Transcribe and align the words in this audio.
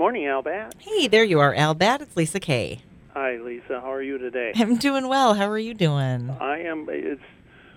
morning, 0.00 0.24
Al 0.24 0.40
Batt. 0.40 0.74
Hey, 0.78 1.08
there 1.08 1.24
you 1.24 1.40
are, 1.40 1.54
Al 1.54 1.74
Batt. 1.74 2.00
It's 2.00 2.16
Lisa 2.16 2.40
Kay. 2.40 2.80
Hi, 3.12 3.36
Lisa. 3.36 3.82
How 3.82 3.92
are 3.92 4.00
you 4.00 4.16
today? 4.16 4.50
I'm 4.56 4.76
doing 4.76 5.08
well. 5.08 5.34
How 5.34 5.46
are 5.50 5.58
you 5.58 5.74
doing? 5.74 6.34
I 6.40 6.60
am. 6.60 6.86
It's 6.88 7.20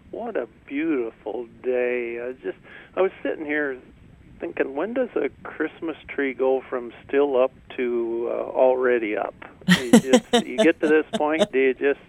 what 0.09 0.37
a 0.37 0.47
beautiful 0.65 1.47
day. 1.63 2.21
I 2.21 2.31
just 2.41 2.57
I 2.95 3.01
was 3.01 3.11
sitting 3.21 3.43
here 3.43 3.77
thinking, 4.39 4.73
when 4.73 4.93
does 4.93 5.09
a 5.17 5.27
Christmas 5.45 5.97
tree 6.07 6.33
go 6.33 6.63
from 6.69 6.93
still 7.05 7.35
up 7.35 7.51
to 7.75 8.29
uh, 8.31 8.35
already 8.35 9.17
up? 9.17 9.35
You, 9.67 9.91
just, 9.91 10.23
you 10.45 10.55
get 10.59 10.79
to 10.79 10.87
this 10.87 11.05
point, 11.15 11.51
do 11.51 11.59
you 11.59 11.73
just 11.73 11.99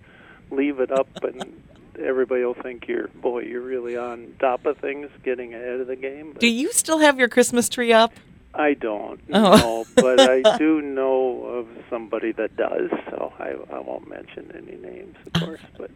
leave 0.53 0.79
it 0.79 0.93
up 0.93 1.09
and 1.25 1.61
everybody 2.01 2.45
will 2.45 2.55
think 2.55 2.87
you're 2.87 3.09
boy, 3.09 3.41
you're 3.41 3.61
really 3.61 3.97
on 3.97 4.37
top 4.39 4.65
of 4.65 4.79
things, 4.79 5.11
getting 5.25 5.55
ahead 5.55 5.81
of 5.81 5.89
the 5.89 5.97
game. 5.97 6.35
But 6.35 6.41
Do 6.41 6.47
you 6.47 6.73
still 6.73 7.01
have 7.01 7.19
your 7.19 7.29
Christmas 7.29 7.69
tree 7.69 7.93
up? 7.93 8.13
I 8.55 8.75
don't 8.75 9.21
Oh. 9.33 9.57
know, 9.57 9.85
but 9.97 10.21
I 10.21 10.57
do 10.59 10.81
know 10.81 11.45
of 11.45 11.67
somebody 11.91 12.33
that 12.33 12.57
does. 12.57 12.91
So 13.11 13.33
I 13.39 13.55
I 13.73 13.79
won't 13.81 14.09
mention 14.09 14.51
any 14.55 14.77
names, 14.77 15.17
of 15.27 15.33
course, 15.43 15.61
but. 15.79 15.91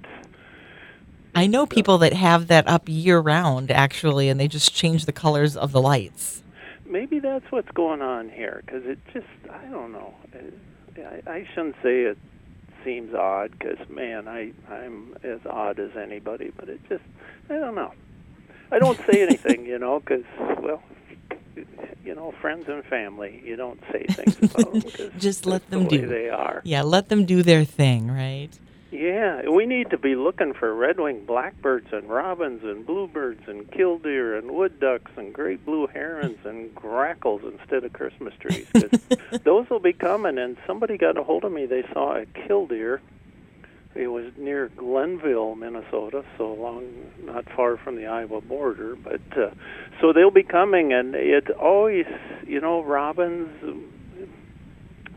I 1.35 1.47
know 1.47 1.67
people 1.67 1.99
that 1.99 2.15
have 2.15 2.49
that 2.49 2.67
up 2.67 2.85
year 2.89 3.21
round, 3.21 3.71
actually, 3.71 4.29
and 4.29 4.41
they 4.41 4.49
just 4.49 4.75
change 4.75 5.05
the 5.07 5.13
colors 5.13 5.57
of 5.57 5.71
the 5.73 5.81
lights. 5.81 6.43
maybe 6.85 7.21
that's 7.21 7.45
what's 7.53 7.71
going 7.73 8.01
on 8.03 8.29
here 8.31 8.63
because 8.65 8.83
it 8.87 8.99
just 9.13 9.27
i 9.51 9.65
don't 9.67 9.93
know 9.93 10.15
I, 10.97 11.31
I 11.31 11.49
shouldn't 11.55 11.77
say 11.83 12.05
it 12.05 12.17
seems 12.83 13.13
odd 13.15 13.51
because 13.53 13.79
man 13.91 14.27
i 14.27 14.53
i'm 14.71 15.15
as 15.23 15.41
odd 15.45 15.79
as 15.79 15.91
anybody 15.97 16.51
but 16.57 16.69
it 16.71 16.81
just 16.89 17.05
i 17.51 17.55
don't 17.59 17.75
know 17.75 17.93
i 18.73 18.79
don't 18.79 18.99
say 19.07 19.21
anything 19.23 19.67
you 19.67 19.79
know 19.79 20.01
because 20.01 20.25
well 20.63 20.83
you 22.09 22.15
know 22.15 22.33
friends 22.41 22.65
and 22.69 22.83
family 22.97 23.33
you 23.45 23.55
don't 23.65 23.81
say 23.93 24.03
things 24.19 24.37
about 24.43 24.73
them 24.73 25.11
Just 25.19 25.41
let 25.53 25.63
them 25.71 25.83
the 25.85 25.99
do. 25.99 26.07
they 26.17 26.29
are 26.31 26.59
Yeah, 26.65 26.83
let 26.97 27.05
them 27.11 27.23
do 27.35 27.39
their 27.51 27.65
thing, 27.81 28.03
right? 28.25 28.53
yeah, 28.91 29.33
we 29.59 29.67
need 29.67 29.91
to 29.91 29.99
be 29.99 30.15
looking 30.17 30.55
for 30.55 30.69
red-winged 30.75 31.27
blackbirds 31.27 31.89
and 31.93 32.09
robins 32.09 32.63
and 32.65 32.87
bluebirds 32.87 33.43
and 33.47 33.71
killdeer 33.71 34.29
and 34.39 34.51
wood 34.59 34.81
ducks 34.81 35.13
and 35.19 35.35
great 35.35 35.61
blue 35.67 35.87
herons 35.87 36.39
and 36.51 36.75
grackles 36.85 37.43
instead 37.53 37.85
of 37.85 37.93
Christmas 37.93 38.33
trees. 38.41 38.67
'cause 38.73 38.95
those 39.45 39.69
will 39.69 39.85
be 39.91 39.93
coming. 39.93 40.39
And 40.39 40.57
somebody 40.67 40.97
got 40.97 41.19
a 41.19 41.23
hold 41.23 41.45
of 41.45 41.53
me. 41.53 41.67
They 41.67 41.85
saw 41.93 42.17
a 42.17 42.25
killdeer. 42.47 43.03
It 43.99 44.09
was 44.09 44.27
near 44.37 44.69
Glenville, 44.77 45.57
Minnesota, 45.57 46.25
so 46.37 46.53
along 46.53 46.87
not 47.25 47.45
far 47.57 47.77
from 47.77 47.97
the 47.97 48.07
Iowa 48.07 48.41
border. 48.41 48.97
But 48.97 49.21
uh, 49.37 49.51
so 50.01 50.13
they'll 50.13 50.31
be 50.31 50.45
coming, 50.45 50.93
and 50.93 51.15
it 51.17 51.51
always, 51.51 52.07
you 52.47 52.61
know, 52.61 52.83
robins. 52.83 53.49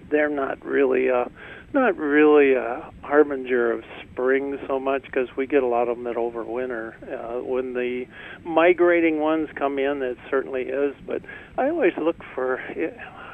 They're 0.10 0.30
not 0.30 0.66
really. 0.66 1.10
Uh, 1.10 1.26
not 1.74 1.96
really 1.96 2.54
a 2.54 2.92
harbinger 3.02 3.72
of 3.72 3.84
spring 4.02 4.58
so 4.68 4.80
much 4.80 5.04
because 5.04 5.30
we 5.38 5.48
get 5.48 5.64
a 5.64 5.68
lot 5.68 5.88
of 5.88 5.96
them 5.96 6.04
that 6.04 6.16
overwinter. 6.16 6.94
Uh, 7.04 7.44
when 7.44 7.74
the 7.74 8.06
migrating 8.44 9.20
ones 9.20 9.48
come 9.56 9.80
in, 9.80 10.02
it 10.02 10.18
certainly 10.30 10.64
is. 10.64 10.94
But 11.06 11.22
I 11.58 11.70
always 11.70 11.94
look 11.98 12.18
for. 12.36 12.60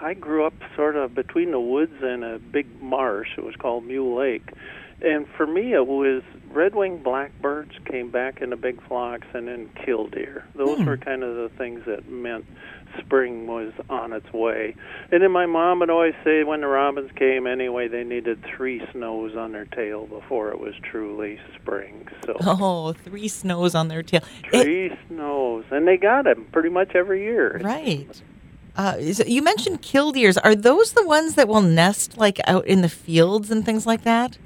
I 0.01 0.13
grew 0.13 0.45
up 0.45 0.53
sort 0.75 0.95
of 0.95 1.15
between 1.15 1.51
the 1.51 1.59
woods 1.59 1.95
and 2.01 2.23
a 2.23 2.37
big 2.37 2.67
marsh. 2.81 3.29
It 3.37 3.43
was 3.43 3.55
called 3.55 3.85
Mule 3.85 4.15
Lake, 4.15 4.49
and 5.01 5.27
for 5.37 5.45
me 5.47 5.73
it 5.73 5.85
was 5.87 6.23
red-winged 6.51 7.03
blackbirds 7.03 7.71
came 7.85 8.09
back 8.09 8.41
in 8.41 8.49
the 8.49 8.55
big 8.55 8.81
flocks, 8.87 9.27
and 9.33 9.47
then 9.47 9.69
killdeer. 9.85 10.43
Those 10.55 10.79
Hmm. 10.79 10.85
were 10.85 10.97
kind 10.97 11.23
of 11.23 11.35
the 11.35 11.49
things 11.57 11.81
that 11.85 12.09
meant 12.09 12.45
spring 12.97 13.45
was 13.47 13.73
on 13.89 14.11
its 14.13 14.31
way. 14.33 14.73
And 15.11 15.21
then 15.21 15.31
my 15.31 15.45
mom 15.45 15.79
would 15.79 15.89
always 15.91 16.15
say 16.23 16.43
when 16.43 16.61
the 16.61 16.67
robins 16.67 17.11
came 17.15 17.45
anyway, 17.45 17.87
they 17.89 18.03
needed 18.03 18.43
three 18.43 18.81
snows 18.91 19.35
on 19.35 19.51
their 19.51 19.65
tail 19.65 20.07
before 20.07 20.49
it 20.49 20.59
was 20.59 20.73
truly 20.81 21.37
spring. 21.61 22.07
So 22.25 22.35
Oh, 22.41 22.93
three 22.93 23.27
snows 23.27 23.75
on 23.75 23.89
their 23.89 24.01
tail. 24.01 24.21
It- 24.51 24.63
three 24.63 24.97
snows, 25.09 25.65
and 25.69 25.87
they 25.87 25.97
got 25.97 26.23
them 26.23 26.47
pretty 26.51 26.69
much 26.69 26.95
every 26.95 27.21
year. 27.23 27.59
right. 27.63 28.07
Uh, 28.75 28.95
is 28.99 29.21
you 29.27 29.41
mentioned 29.41 29.81
killdeers. 29.81 30.37
Are 30.37 30.53
those 30.55 30.93
the 30.93 31.05
ones 31.05 31.33
that 31.33 31.47
will 31.47 31.61
nest 31.61 32.15
like 32.17 32.39
out 32.47 32.65
in 32.67 32.81
the 32.81 32.89
fields 32.89 33.49
and 33.51 33.65
things 33.65 33.85
like 33.87 34.03
that? 34.03 34.37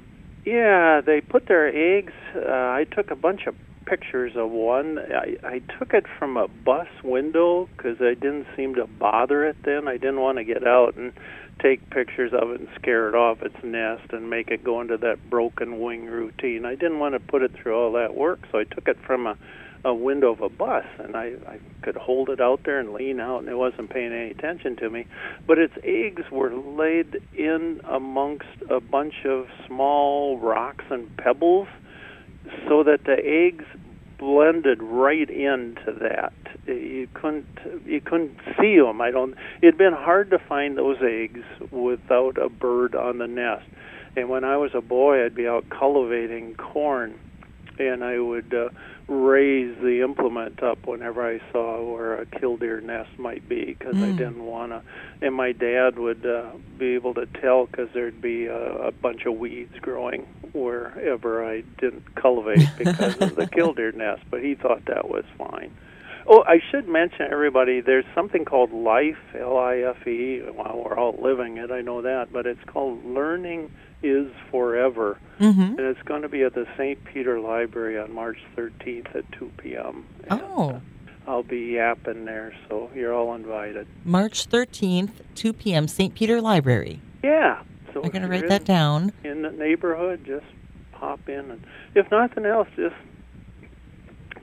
Yeah, 0.44 1.00
they 1.00 1.20
put 1.20 1.46
their 1.46 1.68
eggs. 1.68 2.12
Uh, 2.34 2.48
I 2.48 2.86
took 2.90 3.10
a 3.10 3.16
bunch 3.16 3.46
of 3.46 3.54
pictures 3.86 4.32
of 4.36 4.50
one. 4.50 4.98
I, 4.98 5.36
I 5.46 5.58
took 5.78 5.92
it 5.94 6.06
from 6.18 6.36
a 6.36 6.48
bus 6.48 6.88
window 7.04 7.68
because 7.76 7.98
I 8.00 8.14
didn't 8.14 8.46
seem 8.56 8.74
to 8.76 8.86
bother 8.86 9.44
it 9.44 9.56
then. 9.64 9.86
I 9.86 9.96
didn't 9.96 10.20
want 10.20 10.38
to 10.38 10.44
get 10.44 10.66
out 10.66 10.96
and 10.96 11.12
take 11.60 11.90
pictures 11.90 12.32
of 12.32 12.50
it 12.50 12.60
and 12.60 12.68
scare 12.74 13.08
it 13.08 13.14
off 13.14 13.42
its 13.42 13.56
nest 13.62 14.12
and 14.12 14.30
make 14.30 14.48
it 14.48 14.64
go 14.64 14.80
into 14.80 14.96
that 14.98 15.30
broken 15.30 15.80
wing 15.80 16.06
routine. 16.06 16.64
I 16.64 16.74
didn't 16.74 16.98
want 16.98 17.14
to 17.14 17.20
put 17.20 17.42
it 17.42 17.52
through 17.54 17.76
all 17.76 17.92
that 17.92 18.14
work, 18.14 18.40
so 18.50 18.58
I 18.58 18.64
took 18.64 18.88
it 18.88 18.98
from 19.06 19.26
a 19.26 19.36
a 19.84 19.92
window 19.94 20.32
of 20.32 20.40
a 20.40 20.48
bus 20.48 20.84
and 20.98 21.16
I, 21.16 21.32
I 21.46 21.58
could 21.82 21.96
hold 21.96 22.28
it 22.28 22.40
out 22.40 22.60
there 22.64 22.78
and 22.78 22.92
lean 22.92 23.18
out 23.18 23.40
and 23.40 23.48
it 23.48 23.56
wasn't 23.56 23.90
paying 23.90 24.12
any 24.12 24.30
attention 24.30 24.76
to 24.76 24.90
me. 24.90 25.06
But 25.46 25.58
its 25.58 25.74
eggs 25.82 26.22
were 26.30 26.54
laid 26.54 27.20
in 27.36 27.80
amongst 27.88 28.46
a 28.70 28.80
bunch 28.80 29.24
of 29.24 29.46
small 29.66 30.38
rocks 30.38 30.84
and 30.90 31.14
pebbles 31.16 31.68
so 32.68 32.82
that 32.84 33.04
the 33.04 33.16
eggs 33.24 33.64
blended 34.22 34.80
right 34.80 35.28
into 35.28 35.92
that. 36.00 36.32
You 36.66 37.08
couldn't 37.12 37.46
you 37.84 38.00
couldn't 38.00 38.36
see 38.60 38.78
them. 38.78 39.00
I 39.00 39.10
don't. 39.10 39.34
It'd 39.62 39.78
been 39.78 39.92
hard 39.92 40.30
to 40.30 40.38
find 40.38 40.78
those 40.78 40.98
eggs 41.02 41.40
without 41.72 42.38
a 42.38 42.48
bird 42.48 42.94
on 42.94 43.18
the 43.18 43.26
nest. 43.26 43.64
And 44.14 44.28
when 44.28 44.44
I 44.44 44.56
was 44.58 44.70
a 44.74 44.80
boy, 44.80 45.24
I'd 45.24 45.34
be 45.34 45.48
out 45.48 45.68
cultivating 45.70 46.54
corn, 46.54 47.18
and 47.80 48.04
I 48.04 48.20
would 48.20 48.54
uh, 48.54 48.68
raise 49.08 49.76
the 49.82 50.00
implement 50.02 50.62
up 50.62 50.86
whenever 50.86 51.26
I 51.26 51.40
saw 51.52 51.82
where 51.92 52.14
a 52.20 52.26
killdeer 52.26 52.80
nest 52.80 53.10
might 53.18 53.48
be 53.48 53.64
because 53.78 53.96
I 54.00 54.10
Mm. 54.12 54.16
didn't 54.16 54.44
want 54.46 54.72
to. 54.72 54.82
And 55.20 55.34
my 55.34 55.52
dad 55.52 55.98
would 55.98 56.24
uh, 56.24 56.50
be 56.78 56.94
able 56.94 57.14
to 57.14 57.26
tell 57.26 57.66
because 57.66 57.88
there'd 57.94 58.20
be 58.22 58.46
a, 58.46 58.88
a 58.88 58.92
bunch 58.92 59.26
of 59.26 59.34
weeds 59.38 59.74
growing 59.80 60.26
wherever 60.52 61.44
I 61.44 61.62
didn't 61.78 62.14
cultivate 62.14 62.68
because 62.78 63.20
of 63.20 63.36
the 63.36 63.46
killdeer 63.46 63.92
nest. 63.92 64.22
But 64.30 64.42
he 64.42 64.54
thought 64.54 64.84
that 64.86 65.08
was 65.08 65.24
fine. 65.36 65.72
Oh, 66.26 66.44
I 66.46 66.60
should 66.70 66.86
mention 66.86 67.26
everybody. 67.30 67.80
There's 67.80 68.04
something 68.14 68.44
called 68.44 68.72
Life, 68.72 69.18
L-I-F-E. 69.36 70.42
Well, 70.56 70.84
we're 70.84 70.96
all 70.96 71.18
living 71.20 71.56
it. 71.56 71.72
I 71.72 71.80
know 71.80 72.02
that, 72.02 72.32
but 72.32 72.46
it's 72.46 72.62
called 72.66 73.04
Learning 73.04 73.72
is 74.02 74.30
Forever 74.50 75.18
Mm-hmm. 75.40 75.60
and 75.60 75.80
it's 75.80 76.02
going 76.02 76.22
to 76.22 76.28
be 76.28 76.42
at 76.44 76.54
the 76.54 76.66
St. 76.76 77.02
Peter 77.04 77.40
Library 77.40 77.98
on 77.98 78.12
March 78.12 78.38
13th 78.56 79.12
at 79.16 79.24
2 79.32 79.50
p.m. 79.56 80.04
And, 80.28 80.40
Oh. 80.40 80.70
uh, 80.70 80.80
I'll 81.26 81.42
be 81.42 81.58
yapping 81.74 82.26
there, 82.26 82.52
so 82.68 82.90
you're 82.94 83.12
all 83.12 83.34
invited. 83.34 83.88
March 84.04 84.48
13th, 84.48 85.10
2 85.34 85.52
p.m., 85.52 85.88
St. 85.88 86.14
Peter 86.14 86.40
Library. 86.40 87.00
Yeah. 87.24 87.60
So 87.92 88.02
I'm 88.04 88.10
going 88.10 88.22
to 88.22 88.28
write 88.28 88.46
that 88.48 88.64
down. 88.64 89.12
in, 89.24 89.42
the 89.42 89.50
neighborhood, 89.50 90.22
just 90.24 90.46
pop 90.92 91.28
in, 91.28 91.50
and 91.50 91.64
if 91.96 92.08
nothing 92.12 92.44
else, 92.46 92.68
just 92.76 92.94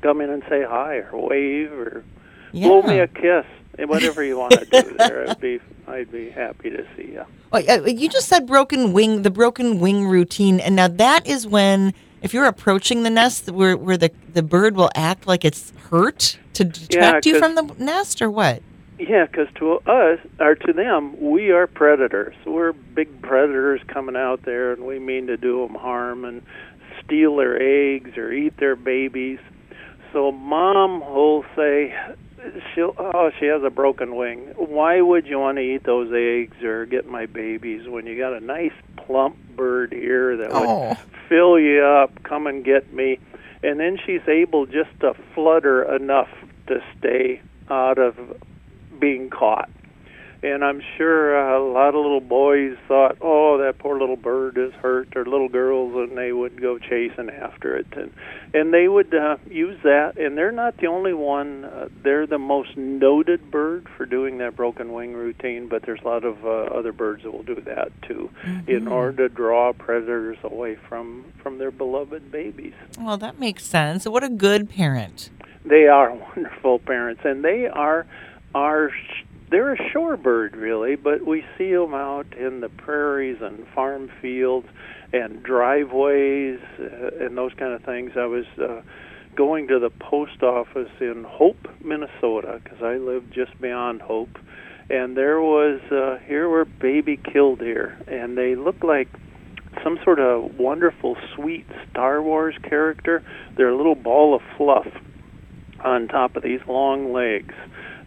come 0.02 0.20
in 0.22 0.30
and 0.30 0.44
say 0.50 0.64
hi 0.68 0.96
or 0.98 1.28
wave 1.30 1.72
or 1.72 2.04
Yeah. 2.52 2.68
blow 2.68 2.82
me 2.82 3.00
a 3.00 3.08
kiss, 3.08 3.46
whatever 3.88 4.22
you 4.24 4.38
want 4.38 4.54
to 4.54 4.66
do 4.66 4.94
there. 4.98 5.30
I'd 5.30 5.40
be 5.40 5.60
I'd 5.88 6.12
be 6.12 6.30
happy 6.30 6.70
to 6.72 6.86
see 6.98 7.12
you. 7.14 7.24
Uh, 7.52 7.84
you 7.86 8.10
just 8.10 8.28
said 8.28 8.46
broken 8.46 8.94
wing, 8.94 9.24
the 9.24 9.32
broken 9.32 9.80
wing 9.80 10.08
routine, 10.08 10.60
and 10.60 10.76
now 10.76 10.88
that 10.88 11.26
is 11.26 11.48
when, 11.48 11.94
if 12.22 12.34
you're 12.34 12.46
approaching 12.46 13.04
the 13.04 13.10
nest, 13.10 13.50
where 13.50 13.76
where 13.76 13.98
the 13.98 14.12
the 14.34 14.44
bird 14.44 14.76
will 14.76 14.92
act 14.96 15.26
like 15.28 15.44
it's 15.44 15.72
hurt 15.90 16.38
to 16.54 16.64
detract 16.64 17.26
you 17.26 17.40
from 17.40 17.56
the 17.56 17.64
nest, 17.78 18.22
or 18.22 18.30
what? 18.30 18.62
Yeah, 19.00 19.26
because 19.26 19.48
to 19.56 19.76
us 19.90 20.20
or 20.40 20.56
to 20.56 20.74
them, 20.74 21.20
we 21.20 21.52
are 21.52 21.68
predators. 21.68 22.36
We're 22.46 22.74
big 22.74 23.22
predators 23.22 23.82
coming 23.88 24.16
out 24.16 24.44
there, 24.44 24.74
and 24.74 24.86
we 24.86 25.00
mean 25.00 25.28
to 25.28 25.38
do 25.38 25.66
them 25.66 25.76
harm 25.76 26.26
and 26.26 26.44
steal 27.04 27.38
their 27.38 27.60
eggs 27.62 28.18
or 28.18 28.32
eat 28.32 28.58
their 28.58 28.76
babies. 28.76 29.40
So 30.12 30.32
mom 30.32 31.00
will 31.00 31.46
say, 31.56 31.96
"She'll 32.74 32.96
oh, 32.98 33.32
she 33.40 33.46
has 33.46 33.64
a 33.64 33.70
broken 33.70 34.16
wing. 34.16 34.54
Why 34.56 35.02
would 35.02 35.28
you 35.28 35.40
want 35.40 35.58
to 35.58 35.62
eat 35.64 35.84
those 35.84 36.12
eggs 36.14 36.64
or 36.64 36.86
get 36.86 37.08
my 37.08 37.26
babies 37.26 37.88
when 37.88 38.06
you 38.06 38.18
got 38.18 38.34
a 38.34 38.40
nice 38.40 38.74
plump 38.98 39.36
bird 39.56 39.92
here 39.92 40.38
that 40.38 40.50
would 40.54 40.68
Oh. 40.70 40.98
fill 41.28 41.60
you 41.60 41.82
up, 41.84 42.24
come 42.24 42.48
and 42.48 42.64
get 42.64 42.94
me?" 42.94 43.20
And 43.64 43.80
then 43.80 43.98
she's 44.06 44.26
able 44.28 44.66
just 44.66 44.90
to 45.02 45.14
flutter 45.36 45.84
enough 45.96 46.30
to 46.68 46.82
stay 46.98 47.42
out 47.70 47.98
of 47.98 48.16
being 49.00 49.30
caught. 49.30 49.70
And 50.42 50.64
I'm 50.64 50.82
sure 50.98 51.38
a 51.38 51.62
lot 51.62 51.90
of 51.90 51.96
little 51.96 52.22
boys 52.22 52.78
thought, 52.88 53.18
"Oh, 53.22 53.58
that 53.60 53.78
poor 53.80 54.00
little 54.00 54.16
bird 54.16 54.58
is 54.58 54.74
hurt," 54.74 55.16
or 55.16 55.26
little 55.26 55.50
girls, 55.50 55.94
and 55.96 56.18
they 56.18 56.32
would 56.32 56.62
go 56.62 56.78
chasing 56.78 57.30
after 57.30 57.76
it, 57.76 57.88
and 57.94 58.12
and 58.54 58.74
they 58.74 58.88
would 58.88 59.14
uh, 59.14 59.38
use 59.50 59.78
that. 59.84 60.18
And 60.18 60.38
they're 60.38 60.52
not 60.52 60.78
the 60.78 60.88
only 60.88 61.14
one. 61.14 61.66
Uh, 61.66 61.90
they're 62.04 62.26
the 62.28 62.40
most 62.40 62.76
noted 62.78 63.52
bird 63.52 63.88
for 63.98 64.06
doing 64.06 64.38
that 64.40 64.56
broken 64.56 64.94
wing 64.94 65.14
routine, 65.14 65.68
but 65.68 65.84
there's 65.84 66.02
a 66.04 66.08
lot 66.08 66.24
of 66.24 66.46
uh, 66.46 66.50
other 66.50 66.92
birds 66.94 67.24
that 67.24 67.32
will 67.32 67.44
do 67.44 67.56
that 67.66 67.92
too, 68.04 68.30
Mm-hmm. 68.44 68.70
in 68.72 68.88
order 68.88 69.28
to 69.28 69.34
draw 69.34 69.74
predators 69.74 70.38
away 70.44 70.76
from 70.88 71.26
from 71.44 71.58
their 71.58 71.72
beloved 71.72 72.32
babies. 72.32 72.74
Well, 73.00 73.18
that 73.18 73.40
makes 73.40 73.66
sense. 73.66 74.06
What 74.08 74.24
a 74.24 74.30
good 74.30 74.70
parent. 74.70 75.30
They 75.66 75.88
are 75.88 76.14
wonderful 76.36 76.80
parents, 76.80 77.22
and 77.26 77.44
they 77.44 77.68
are 77.68 78.06
are 78.56 78.90
they're 79.50 79.74
a 79.74 79.78
shorebird 79.78 80.56
really, 80.56 80.96
but 80.96 81.26
we 81.26 81.44
see 81.58 81.72
them 81.72 81.94
out 81.94 82.28
in 82.38 82.62
the 82.62 82.70
prairies 82.70 83.38
and 83.42 83.66
farm 83.74 84.10
fields 84.22 84.68
and 85.12 85.42
driveways 85.44 86.60
uh, 86.80 87.26
and 87.26 87.38
those 87.38 87.54
kind 87.58 87.74
of 87.74 87.84
things. 87.84 88.12
I 88.16 88.26
was 88.26 88.46
uh, 88.62 88.82
going 89.36 89.68
to 89.68 89.80
the 89.80 89.90
post 89.90 90.44
office 90.44 90.92
in 91.00 91.26
Hope, 91.28 91.68
Minnesota, 91.84 92.60
because 92.64 92.82
I 92.82 92.98
live 92.98 93.30
just 93.32 93.60
beyond 93.60 94.02
Hope, 94.02 94.38
and 94.90 95.18
there 95.18 95.42
was 95.42 95.82
uh, 95.92 96.18
here 96.26 96.48
were 96.50 96.66
baby 96.66 97.18
killdeer, 97.18 97.98
and 98.08 98.38
they 98.38 98.56
looked 98.56 98.84
like 98.84 99.08
some 99.84 100.00
sort 100.04 100.20
of 100.20 100.58
wonderful, 100.58 101.16
sweet 101.36 101.66
Star 101.90 102.22
Wars 102.22 102.56
character. 102.64 103.24
They're 103.56 103.70
a 103.70 103.78
little 103.78 103.96
ball 103.96 104.36
of 104.36 104.42
fluff 104.58 104.88
on 105.84 106.08
top 106.08 106.36
of 106.36 106.44
these 106.44 106.60
long 106.68 107.14
legs. 107.14 107.54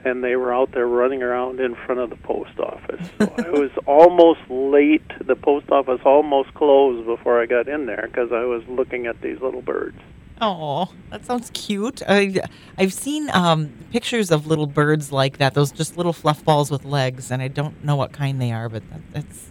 And 0.04 0.22
they 0.22 0.36
were 0.36 0.52
out 0.52 0.72
there 0.72 0.86
running 0.86 1.22
around 1.22 1.60
in 1.60 1.74
front 1.74 2.00
of 2.00 2.10
the 2.10 2.16
post 2.16 2.58
office. 2.58 3.08
So 3.18 3.32
I 3.38 3.50
was 3.58 3.70
almost 3.86 4.40
late. 4.48 5.02
The 5.26 5.36
post 5.36 5.70
office 5.70 6.00
almost 6.04 6.52
closed 6.54 7.06
before 7.06 7.40
I 7.40 7.46
got 7.46 7.68
in 7.68 7.86
there 7.86 8.08
because 8.10 8.32
I 8.32 8.44
was 8.44 8.62
looking 8.68 9.06
at 9.06 9.20
these 9.20 9.40
little 9.40 9.62
birds. 9.62 9.98
Oh, 10.44 10.92
that 11.10 11.24
sounds 11.24 11.50
cute. 11.54 12.02
I, 12.08 12.34
I've 12.76 12.92
seen 12.92 13.30
um, 13.30 13.72
pictures 13.92 14.32
of 14.32 14.48
little 14.48 14.66
birds 14.66 15.12
like 15.12 15.38
that. 15.38 15.54
Those 15.54 15.70
just 15.70 15.96
little 15.96 16.12
fluff 16.12 16.44
balls 16.44 16.68
with 16.68 16.84
legs, 16.84 17.30
and 17.30 17.40
I 17.40 17.46
don't 17.46 17.84
know 17.84 17.94
what 17.94 18.12
kind 18.12 18.40
they 18.40 18.50
are, 18.50 18.68
but 18.68 18.82
that, 18.90 19.00
that's 19.12 19.50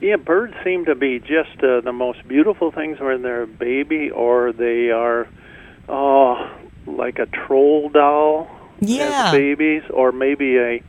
Yeah, 0.00 0.16
birds 0.16 0.54
seem 0.64 0.86
to 0.86 0.96
be 0.96 1.20
just 1.20 1.62
uh, 1.62 1.82
the 1.82 1.92
most 1.92 2.26
beautiful 2.26 2.72
things 2.72 2.98
when 2.98 3.22
they're 3.22 3.42
a 3.42 3.46
baby, 3.46 4.10
or 4.10 4.52
they 4.52 4.90
are, 4.90 5.28
oh, 5.88 6.50
like 6.84 7.20
a 7.20 7.26
troll 7.26 7.88
doll 7.88 8.50
Yeah. 8.82 9.26
as 9.26 9.32
babies, 9.32 9.82
or 9.90 10.12
maybe 10.12 10.58
a 10.58 10.82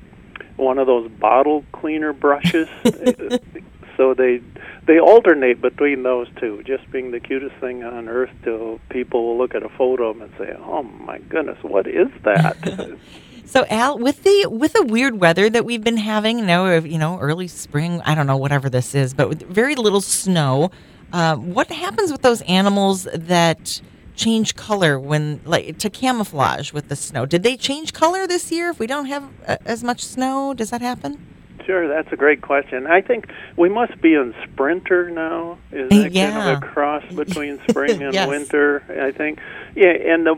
one 0.57 0.77
of 0.77 0.87
those 0.87 1.09
bottle 1.11 1.63
cleaner 1.71 2.13
brushes. 2.13 2.67
so 3.97 4.13
they 4.13 4.41
they 4.85 4.99
alternate 4.99 5.61
between 5.61 6.03
those 6.03 6.27
two, 6.39 6.61
just 6.63 6.89
being 6.91 7.11
the 7.11 7.19
cutest 7.19 7.55
thing 7.57 7.83
on 7.83 8.09
earth. 8.09 8.31
Till 8.43 8.79
people 8.89 9.25
will 9.25 9.37
look 9.37 9.55
at 9.55 9.63
a 9.63 9.69
photo 9.69 10.09
of 10.09 10.19
them 10.19 10.29
and 10.29 10.37
say, 10.37 10.55
"Oh 10.59 10.83
my 10.83 11.19
goodness, 11.19 11.57
what 11.63 11.87
is 11.87 12.09
that?" 12.23 12.97
So 13.45 13.65
Al, 13.69 13.99
with 13.99 14.23
the 14.23 14.47
with 14.49 14.73
the 14.73 14.83
weird 14.83 15.19
weather 15.19 15.49
that 15.49 15.65
we've 15.65 15.83
been 15.83 15.97
having 15.97 16.45
now, 16.45 16.65
uh, 16.65 16.79
you 16.79 16.97
know, 16.97 17.19
early 17.19 17.47
spring, 17.47 18.01
I 18.05 18.15
don't 18.15 18.25
know 18.25 18.37
whatever 18.37 18.69
this 18.69 18.95
is, 18.95 19.13
but 19.13 19.29
with 19.29 19.43
very 19.43 19.75
little 19.75 20.01
snow. 20.01 20.71
Uh, 21.11 21.35
what 21.35 21.67
happens 21.67 22.11
with 22.11 22.23
those 22.23 22.41
animals 22.43 23.03
that 23.13 23.79
change 24.15 24.56
color 24.56 25.00
when 25.00 25.42
like 25.45 25.77
to 25.80 25.89
camouflage 25.89 26.71
with 26.74 26.89
the 26.89 26.95
snow? 26.95 27.25
Did 27.25 27.44
they 27.44 27.57
change 27.57 27.94
color 27.94 28.27
this 28.27 28.51
year? 28.51 28.69
If 28.69 28.80
we 28.80 28.88
don't 28.88 29.06
have 29.07 29.30
uh, 29.48 29.57
as 29.65 29.83
much 29.83 30.04
snow, 30.04 30.54
does 30.54 30.69
that 30.69 30.81
happen? 30.81 31.27
Sure, 31.65 31.88
that's 31.88 32.12
a 32.12 32.18
great 32.18 32.42
question. 32.42 32.88
I 32.88 33.01
think 33.01 33.30
we 33.57 33.69
must 33.69 34.01
be 34.01 34.15
in 34.15 34.33
sprinter 34.44 35.10
now. 35.10 35.57
Is 35.71 35.89
that 35.89 36.13
kind 36.13 36.38
of 36.38 36.57
a 36.57 36.65
cross 36.65 37.04
between 37.15 37.60
spring 37.69 38.04
and 38.04 38.13
Yes. 38.13 38.27
winter? 38.27 38.83
I 38.89 39.12
think. 39.18 39.39
Yeah, 39.75 39.92
and 40.13 40.25
the 40.25 40.36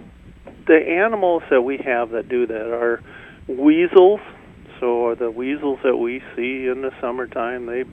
the 0.68 0.78
animals 0.78 1.44
that 1.50 1.62
we 1.62 1.78
have 1.78 2.12
that 2.12 2.30
do 2.30 2.46
that 2.48 2.68
are 2.74 3.02
weasels. 3.48 4.20
So 4.80 5.08
are 5.08 5.16
the 5.16 5.32
weasels 5.32 5.80
that 5.84 5.98
we 5.98 6.22
see 6.36 6.68
in 6.68 6.82
the 6.82 6.92
summertime. 7.02 7.66
They 7.66 7.86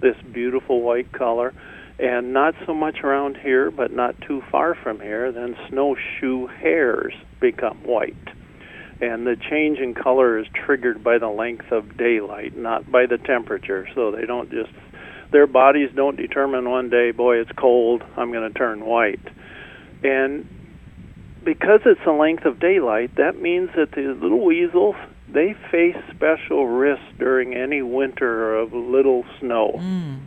this 0.00 0.16
beautiful 0.32 0.80
white 0.82 1.10
color, 1.12 1.52
and 1.98 2.32
not 2.32 2.54
so 2.66 2.74
much 2.74 3.02
around 3.02 3.36
here, 3.36 3.70
but 3.70 3.92
not 3.92 4.20
too 4.20 4.42
far 4.50 4.74
from 4.74 5.00
here. 5.00 5.32
Then 5.32 5.56
snowshoe 5.68 6.46
hares 6.46 7.14
become 7.40 7.78
white 7.78 8.14
and 9.00 9.26
the 9.26 9.36
change 9.50 9.78
in 9.78 9.94
color 9.94 10.38
is 10.38 10.46
triggered 10.52 11.02
by 11.04 11.18
the 11.18 11.28
length 11.28 11.70
of 11.70 11.96
daylight, 11.96 12.56
not 12.56 12.90
by 12.90 13.06
the 13.06 13.18
temperature. 13.18 13.86
So 13.94 14.10
they 14.10 14.26
don't 14.26 14.50
just 14.50 14.72
their 15.30 15.46
bodies 15.46 15.90
don't 15.94 16.16
determine 16.16 16.68
one 16.68 16.88
day, 16.88 17.10
boy, 17.10 17.36
it's 17.36 17.52
cold, 17.52 18.02
I'm 18.16 18.32
going 18.32 18.50
to 18.50 18.58
turn 18.58 18.84
white. 18.84 19.20
And 20.02 20.48
because 21.44 21.80
it's 21.84 22.00
the 22.04 22.12
length 22.12 22.46
of 22.46 22.58
daylight, 22.58 23.14
that 23.16 23.40
means 23.40 23.70
that 23.76 23.92
the 23.92 24.16
little 24.20 24.44
weasels 24.44 24.96
they 25.30 25.54
face 25.70 25.96
special 26.14 26.66
risks 26.66 27.04
during 27.18 27.54
any 27.54 27.82
winter 27.82 28.56
of 28.56 28.72
little 28.72 29.24
snow 29.38 29.74
Mm. 29.76 30.20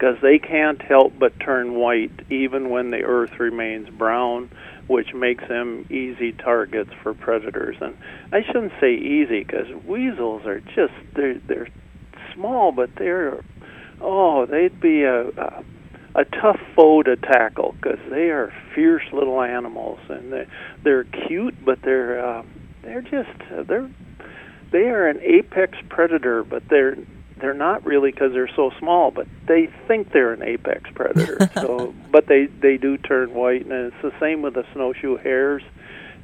Because 0.00 0.16
they 0.22 0.38
can't 0.38 0.80
help 0.80 1.12
but 1.18 1.38
turn 1.40 1.74
white 1.74 2.10
even 2.30 2.70
when 2.70 2.90
the 2.90 3.02
earth 3.02 3.38
remains 3.38 3.86
brown, 3.90 4.50
which 4.86 5.12
makes 5.12 5.46
them 5.46 5.84
easy 5.90 6.32
targets 6.32 6.90
for 7.02 7.12
predators. 7.12 7.76
And 7.82 7.94
I 8.32 8.42
shouldn't 8.42 8.72
say 8.80 8.94
easy 8.94 9.44
because 9.44 9.66
weasels 9.84 10.46
are 10.46 10.60
just 10.60 10.94
they're 11.14 11.38
they're 11.46 11.68
small, 12.34 12.72
but 12.72 12.88
they're 12.96 13.44
oh 14.00 14.46
they'd 14.46 14.80
be 14.80 15.02
a 15.02 15.28
a, 15.28 15.64
a 16.14 16.24
tough 16.24 16.60
foe 16.74 17.02
to 17.02 17.16
tackle 17.16 17.74
because 17.78 18.00
they 18.08 18.30
are 18.30 18.50
fierce 18.74 19.04
little 19.12 19.42
animals 19.42 19.98
and 20.08 20.32
they 20.32 20.46
they're 20.82 21.04
cute, 21.04 21.62
but 21.62 21.78
they're 21.82 22.24
uh, 22.24 22.42
they're 22.82 23.02
just 23.02 23.38
uh, 23.52 23.64
they're 23.64 23.90
they 24.72 24.88
are 24.88 25.08
an 25.08 25.20
apex 25.20 25.76
predator, 25.90 26.42
but 26.42 26.62
they're 26.70 26.96
they're 27.40 27.54
not 27.54 27.84
really 27.84 28.10
because 28.10 28.32
they're 28.32 28.50
so 28.54 28.70
small, 28.78 29.10
but 29.10 29.26
they 29.46 29.68
think 29.86 30.12
they're 30.12 30.32
an 30.32 30.42
apex 30.42 30.90
predator. 30.94 31.50
so, 31.54 31.94
but 32.10 32.26
they 32.26 32.46
they 32.46 32.76
do 32.76 32.96
turn 32.98 33.34
white, 33.34 33.62
and 33.62 33.72
it's 33.72 34.02
the 34.02 34.12
same 34.20 34.42
with 34.42 34.54
the 34.54 34.64
snowshoe 34.72 35.16
hares 35.16 35.62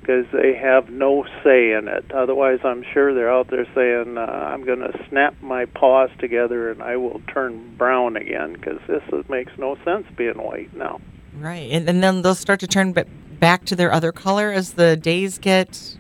because 0.00 0.26
they 0.32 0.54
have 0.54 0.88
no 0.88 1.24
say 1.42 1.72
in 1.72 1.88
it. 1.88 2.12
Otherwise, 2.12 2.60
I'm 2.62 2.84
sure 2.92 3.12
they're 3.12 3.32
out 3.32 3.48
there 3.48 3.66
saying, 3.74 4.16
uh, 4.16 4.20
"I'm 4.20 4.64
going 4.64 4.80
to 4.80 4.92
snap 5.08 5.34
my 5.42 5.64
paws 5.64 6.10
together 6.18 6.70
and 6.70 6.82
I 6.82 6.96
will 6.96 7.20
turn 7.32 7.76
brown 7.76 8.16
again," 8.16 8.52
because 8.52 8.78
this 8.86 9.02
is, 9.12 9.28
makes 9.28 9.52
no 9.58 9.76
sense 9.84 10.06
being 10.16 10.40
white 10.40 10.74
now. 10.76 11.00
Right, 11.38 11.70
and, 11.70 11.88
and 11.88 12.02
then 12.02 12.22
they'll 12.22 12.34
start 12.34 12.60
to 12.60 12.66
turn 12.66 12.92
ba- 12.92 13.06
back 13.38 13.64
to 13.66 13.76
their 13.76 13.92
other 13.92 14.12
color 14.12 14.50
as 14.50 14.74
the 14.74 14.96
days 14.96 15.38
get. 15.38 15.96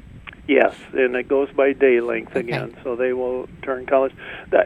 Yes, 0.48 0.74
and 0.92 1.16
it 1.16 1.28
goes 1.28 1.48
by 1.56 1.72
day 1.72 2.00
length 2.00 2.30
Okay. 2.30 2.40
again, 2.40 2.76
so 2.84 2.94
they 2.94 3.12
will 3.12 3.48
turn 3.62 3.84
colors. 3.86 4.12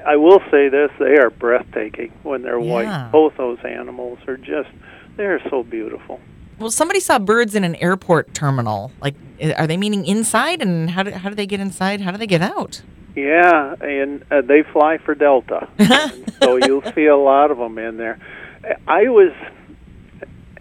I 0.06 0.16
will 0.16 0.40
say 0.50 0.68
this: 0.68 0.90
they 0.98 1.16
are 1.18 1.30
breathtaking 1.30 2.12
when 2.22 2.42
they're 2.42 2.58
Yeah. 2.60 2.72
white. 3.06 3.12
Both 3.12 3.36
those 3.38 3.58
animals 3.64 4.18
are 4.28 4.36
just—they 4.36 5.24
are 5.24 5.40
so 5.48 5.62
beautiful. 5.62 6.20
Well, 6.58 6.70
somebody 6.70 7.00
saw 7.00 7.18
birds 7.18 7.54
in 7.54 7.64
an 7.64 7.76
airport 7.76 8.34
terminal. 8.34 8.92
Like, 9.00 9.14
are 9.56 9.66
they 9.66 9.78
meaning 9.78 10.04
inside? 10.04 10.60
And 10.60 10.90
how 10.90 11.02
do 11.02 11.12
how 11.12 11.30
do 11.30 11.34
they 11.34 11.46
get 11.46 11.60
inside? 11.60 12.02
How 12.02 12.10
do 12.10 12.18
they 12.18 12.26
get 12.26 12.42
out? 12.42 12.82
Yeah, 13.16 13.74
and 13.80 14.22
uh, 14.30 14.42
they 14.42 14.62
fly 14.62 14.98
for 14.98 15.14
Delta, 15.14 15.66
so 16.42 16.56
you'll 16.56 16.84
see 16.94 17.06
a 17.06 17.16
lot 17.16 17.50
of 17.50 17.56
them 17.58 17.76
in 17.78 17.96
there. 17.96 18.18
I 18.86 19.08
was 19.08 19.32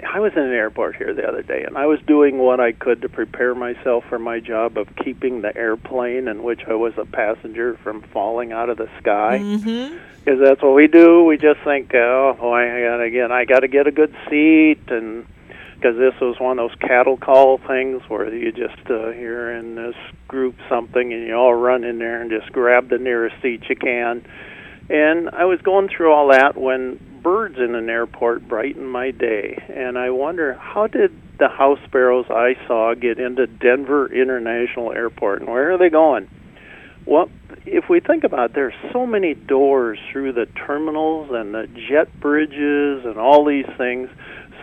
I 0.05 0.19
was 0.19 0.33
in 0.33 0.43
an 0.43 0.53
airport 0.53 0.95
here 0.95 1.13
the 1.13 1.27
other 1.27 1.41
day, 1.41 1.63
and 1.63 1.77
I 1.77 1.85
was 1.85 1.99
doing 2.07 2.37
what 2.37 2.59
I 2.59 2.71
could 2.71 3.01
to 3.01 3.09
prepare 3.09 3.53
myself 3.53 4.05
for 4.07 4.17
my 4.17 4.39
job 4.39 4.77
of 4.77 4.87
keeping 4.95 5.41
the 5.41 5.55
airplane 5.55 6.27
in 6.27 6.43
which 6.43 6.61
I 6.67 6.73
was 6.73 6.93
a 6.97 7.05
passenger 7.05 7.77
from 7.83 8.01
falling 8.13 8.51
out 8.51 8.69
of 8.69 8.77
the 8.77 8.89
sky. 8.99 9.39
Mm-hmm. 9.41 9.97
Because 10.23 10.39
that's 10.41 10.61
what 10.61 10.73
we 10.75 10.87
do. 10.87 11.23
We 11.23 11.37
just 11.37 11.59
think, 11.61 11.93
oh 11.93 12.35
boy, 12.39 12.59
I 12.59 12.81
gotta 12.81 13.03
again, 13.03 13.31
I 13.31 13.45
gotta 13.45 13.67
get 13.67 13.87
a 13.87 13.91
good 13.91 14.15
seat, 14.29 14.79
and 14.89 15.25
because 15.75 15.97
this 15.97 16.13
was 16.21 16.39
one 16.39 16.59
of 16.59 16.69
those 16.69 16.77
cattle 16.79 17.17
call 17.17 17.57
things 17.57 18.01
where 18.09 18.33
you 18.33 18.51
just 18.51 18.89
uh, 18.89 19.09
you're 19.09 19.53
in 19.53 19.75
this 19.75 19.95
group 20.27 20.55
something, 20.69 21.13
and 21.13 21.27
you 21.27 21.33
all 21.33 21.53
run 21.53 21.83
in 21.83 21.99
there 21.99 22.21
and 22.21 22.29
just 22.29 22.51
grab 22.51 22.89
the 22.89 22.97
nearest 22.97 23.41
seat 23.41 23.63
you 23.69 23.75
can. 23.75 24.25
And 24.89 25.29
I 25.29 25.45
was 25.45 25.61
going 25.61 25.87
through 25.87 26.11
all 26.11 26.29
that 26.29 26.57
when 26.57 26.99
birds 27.21 27.57
in 27.57 27.75
an 27.75 27.89
airport 27.89 28.47
brighten 28.47 28.85
my 28.85 29.11
day, 29.11 29.61
and 29.69 29.97
I 29.97 30.09
wonder 30.09 30.53
how 30.53 30.87
did 30.87 31.11
the 31.39 31.47
house 31.47 31.79
sparrows 31.85 32.25
I 32.29 32.55
saw 32.67 32.93
get 32.93 33.19
into 33.19 33.47
Denver 33.47 34.11
International 34.11 34.91
Airport, 34.91 35.41
and 35.41 35.49
where 35.49 35.73
are 35.73 35.77
they 35.77 35.89
going? 35.89 36.29
Well, 37.05 37.29
if 37.65 37.89
we 37.89 37.99
think 37.99 38.23
about 38.23 38.51
it, 38.51 38.55
there's 38.55 38.73
so 38.91 39.05
many 39.05 39.33
doors 39.33 39.99
through 40.11 40.33
the 40.33 40.45
terminals 40.45 41.29
and 41.31 41.53
the 41.53 41.67
jet 41.89 42.07
bridges 42.19 43.05
and 43.05 43.17
all 43.17 43.45
these 43.45 43.65
things. 43.77 44.09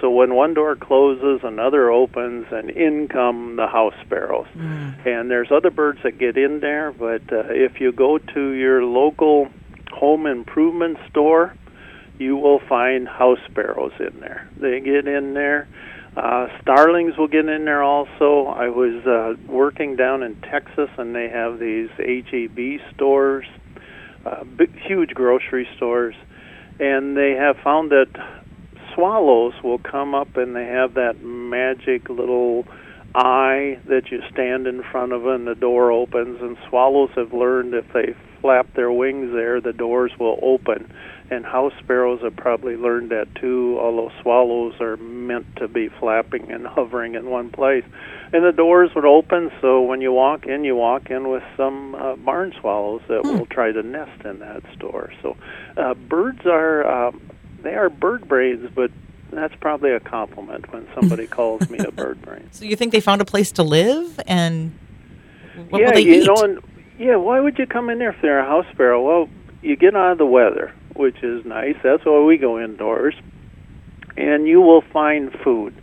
So 0.01 0.11
when 0.11 0.35
one 0.35 0.55
door 0.55 0.77
closes, 0.77 1.41
another 1.43 1.91
opens, 1.91 2.47
and 2.51 2.71
in 2.71 3.09
come 3.09 3.57
the 3.57 3.67
house 3.67 3.95
sparrows. 4.05 4.47
Mm. 4.55 5.07
And 5.07 5.31
there's 5.31 5.51
other 5.51 5.71
birds 5.71 6.01
that 6.05 6.19
get 6.19 6.37
in 6.37 6.61
there, 6.61 6.93
but 6.93 7.23
uh, 7.33 7.45
if 7.49 7.81
you 7.81 7.93
go 7.93 8.19
to 8.19 8.51
your 8.51 8.85
local 8.85 9.49
home 9.93 10.27
improvement 10.27 10.99
store, 11.09 11.55
you 12.19 12.37
will 12.37 12.61
find 12.69 13.07
house 13.09 13.39
sparrows 13.51 13.93
in 13.99 14.21
there. 14.21 14.49
They 14.61 14.81
get 14.81 15.07
in 15.07 15.35
there. 15.35 15.69
Uh, 16.17 16.47
starlings 16.63 17.17
will 17.19 17.29
get 17.29 17.47
in 17.47 17.67
there 17.67 17.83
also. 17.83 18.47
I 18.47 18.69
was 18.71 19.05
uh, 19.07 19.35
working 19.51 19.97
down 19.97 20.23
in 20.23 20.35
Texas, 20.41 20.89
and 20.97 21.15
they 21.15 21.29
have 21.29 21.59
these 21.59 21.91
HEB 21.99 22.81
stores, 22.95 23.45
uh, 24.25 24.45
big, 24.45 24.75
huge 24.79 25.11
grocery 25.11 25.69
stores, 25.77 26.15
and 26.81 27.17
they 27.17 27.33
have 27.33 27.57
found 27.63 27.91
that 27.91 28.09
swallows 28.95 29.53
will 29.63 29.79
come 29.79 30.15
up 30.15 30.37
and 30.37 30.57
they 30.57 30.65
have 30.65 30.95
that 30.95 31.23
magic 31.23 32.09
little 32.09 32.65
eye 33.15 33.79
that 33.89 34.11
you 34.11 34.21
stand 34.33 34.67
in 34.67 34.83
front 34.91 35.13
of 35.13 35.27
and 35.27 35.47
the 35.47 35.55
door 35.55 35.93
opens 35.93 36.41
and 36.41 36.57
swallows 36.69 37.11
have 37.15 37.33
learned 37.33 37.75
if 37.75 37.85
they 37.93 38.15
flap 38.41 38.67
their 38.75 38.91
wings 38.91 39.33
there 39.33 39.61
the 39.61 39.73
doors 39.73 40.13
will 40.19 40.39
open 40.43 40.91
and 41.31 41.45
house 41.45 41.73
sparrows 41.83 42.21
have 42.23 42.37
probably 42.37 42.77
learned 42.77 43.11
that 43.11 43.35
too. 43.35 43.79
Although 43.81 44.11
swallows 44.23 44.75
are 44.81 44.97
meant 44.97 45.47
to 45.57 45.69
be 45.69 45.89
flapping 45.89 46.51
and 46.53 46.67
hovering 46.67 47.15
in 47.15 47.31
one 47.31 47.51
place. 47.51 47.85
And 48.33 48.45
the 48.45 48.53
doors 48.53 48.91
would 48.95 49.05
open 49.05 49.51
so 49.61 49.83
when 49.83 50.01
you 50.01 50.13
walk 50.13 50.47
in 50.47 50.65
you 50.65 50.75
walk 50.77 51.11
in 51.11 51.29
with 51.29 51.43
some 51.57 51.95
uh, 51.95 52.17
barn 52.17 52.53
swallows 52.61 53.03
that 53.09 53.23
Hmm. 53.23 53.39
will 53.39 53.47
try 53.47 53.73
to 53.73 53.83
nest 53.83 54.25
in 54.25 54.39
that 54.41 54.63
store. 54.77 55.13
So 55.23 55.37
uh, 55.77 55.95
birds 55.95 56.41
are 56.47 56.87
um, 57.09 57.21
they 57.63 57.75
are 57.75 57.89
bird 57.89 58.29
brains 58.29 58.69
but 58.75 58.91
that's 59.33 59.55
probably 59.61 59.91
a 59.93 60.01
compliment 60.01 60.73
when 60.73 60.87
somebody 60.95 61.27
calls 61.39 61.69
me 61.69 61.83
a 61.83 61.91
bird 61.91 62.21
brain. 62.23 62.49
So 62.53 62.65
you 62.65 62.77
think 62.77 62.93
they 62.93 63.01
found 63.01 63.21
a 63.21 63.25
place 63.25 63.51
to 63.53 63.63
live, 63.63 64.21
and 64.27 64.73
what 65.71 65.81
yeah 65.81 65.87
will 65.87 65.93
they 65.93 66.03
you 66.03 66.23
eat? 66.23 66.25
know 66.25 66.43
and 66.43 66.59
yeah 66.99 67.17
why 67.17 67.41
would 67.41 67.59
you 67.59 67.67
come 67.67 67.91
in 67.91 67.99
there 67.99 68.11
if 68.11 68.21
they're 68.23 68.39
a 68.39 68.45
house 68.47 68.67
sparrow? 68.73 69.03
Well 69.05 69.29
you 69.63 69.77
get 69.77 69.97
out 69.97 70.13
of 70.13 70.19
the 70.19 70.27
weather 70.27 70.73
which 70.99 71.23
is 71.23 71.45
nice. 71.45 71.77
That's 71.83 72.05
why 72.05 72.21
we 72.21 72.39
go 72.39 72.59
indoors. 72.59 73.15
And 74.17 74.47
you 74.47 74.61
will 74.61 74.83
find 74.93 75.33
food. 75.45 75.75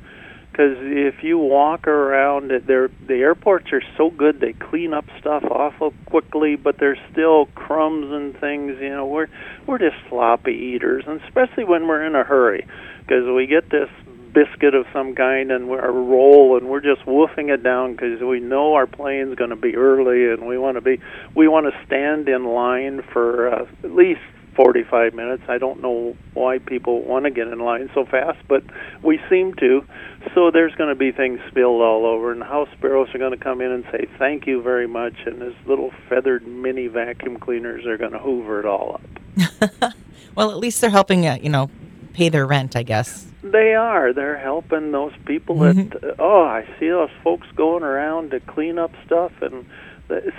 Because 0.52 0.78
if 0.80 1.24
you 1.24 1.40
walk 1.40 1.88
around 1.88 2.50
the 2.50 2.90
airports 3.10 3.74
are 3.74 3.82
so 3.98 4.12
good 4.12 4.40
they 4.40 4.54
clean 4.54 4.94
up 4.94 5.06
stuff 5.20 5.44
awful 5.50 5.96
quickly 6.06 6.56
but 6.56 6.78
there's 6.78 7.00
still 7.12 7.48
crumbs 7.56 8.12
and 8.12 8.40
things 8.40 8.78
you 8.80 8.90
know. 8.90 9.08
We're 9.08 9.30
we're 9.66 9.80
just 9.80 9.96
sloppy 10.10 10.54
eaters 10.54 11.06
and 11.08 11.20
especially 11.22 11.64
when 11.64 11.88
we're 11.88 12.06
in 12.06 12.14
a 12.14 12.24
hurry 12.24 12.68
because 13.00 13.26
we 13.36 13.48
get 13.48 13.72
this 13.72 13.90
biscuit 14.34 14.76
of 14.76 14.86
some 14.94 15.16
kind 15.16 15.52
and 15.52 15.70
we're 15.70 15.84
a 15.84 15.92
roll 15.92 16.58
and 16.58 16.70
we're 16.70 16.82
just 16.82 17.02
woofing 17.08 17.54
it 17.54 17.64
down 17.64 17.94
because 17.94 18.22
we 18.22 18.40
know 18.40 18.74
our 18.74 18.88
plane's 18.88 19.36
going 19.36 19.52
to 19.52 19.56
be 19.56 19.76
early 19.76 20.32
and 20.32 20.48
we 20.48 20.58
want 20.58 20.76
to 20.76 20.82
be 20.82 21.00
we 21.36 21.48
want 21.48 21.66
to 21.66 21.86
stand 21.86 22.28
in 22.28 22.46
line 22.46 23.02
for 23.12 23.54
uh, 23.54 23.66
at 23.84 23.92
least 23.92 24.22
45 24.56 25.14
minutes. 25.14 25.44
I 25.48 25.58
don't 25.58 25.82
know 25.82 26.16
why 26.34 26.60
people 26.60 27.02
want 27.04 27.26
to 27.26 27.32
get 27.32 27.48
in 27.48 27.60
line 27.60 27.90
so 27.94 28.06
fast, 28.06 28.40
but 28.48 28.64
we 29.02 29.20
seem 29.30 29.54
to. 29.56 29.86
So 30.34 30.52
there's 30.52 30.74
going 30.76 30.90
to 30.90 30.96
be 30.96 31.12
things 31.12 31.40
spilled 31.50 31.82
all 31.82 32.06
over, 32.06 32.32
and 32.32 32.44
house 32.44 32.70
sparrows 32.78 33.14
are 33.14 33.20
going 33.20 33.38
to 33.38 33.44
come 33.44 33.62
in 33.62 33.72
and 33.72 33.84
say 33.92 34.08
thank 34.18 34.48
you 34.48 34.62
very 34.62 34.88
much, 34.88 35.14
and 35.26 35.42
his 35.42 35.56
little 35.66 35.92
feathered 36.10 36.48
mini 36.48 36.88
vacuum 36.88 37.38
cleaners 37.38 37.86
are 37.86 37.98
going 37.98 38.12
to 38.12 38.20
hoover 38.20 38.60
it 38.60 38.66
all 38.66 39.00
up. 39.00 39.94
well, 40.36 40.52
at 40.52 40.58
least 40.58 40.82
they're 40.82 40.90
helping, 40.90 41.26
uh, 41.26 41.38
you 41.42 41.50
know, 41.50 41.70
pay 42.14 42.30
their 42.30 42.46
rent, 42.46 42.76
I 42.76 42.84
guess. 42.84 43.28
They 43.44 43.74
are. 43.74 44.14
They're 44.14 44.38
helping 44.38 44.92
those 44.92 45.12
people 45.26 45.60
that. 45.60 46.02
Uh, 46.02 46.16
oh, 46.20 46.44
I 46.44 46.66
see 46.80 46.88
those 46.88 47.10
folks 47.24 47.48
going 47.56 47.84
around 47.84 48.32
to 48.32 48.40
clean 48.40 48.80
up 48.80 48.92
stuff, 49.06 49.34
and 49.42 49.66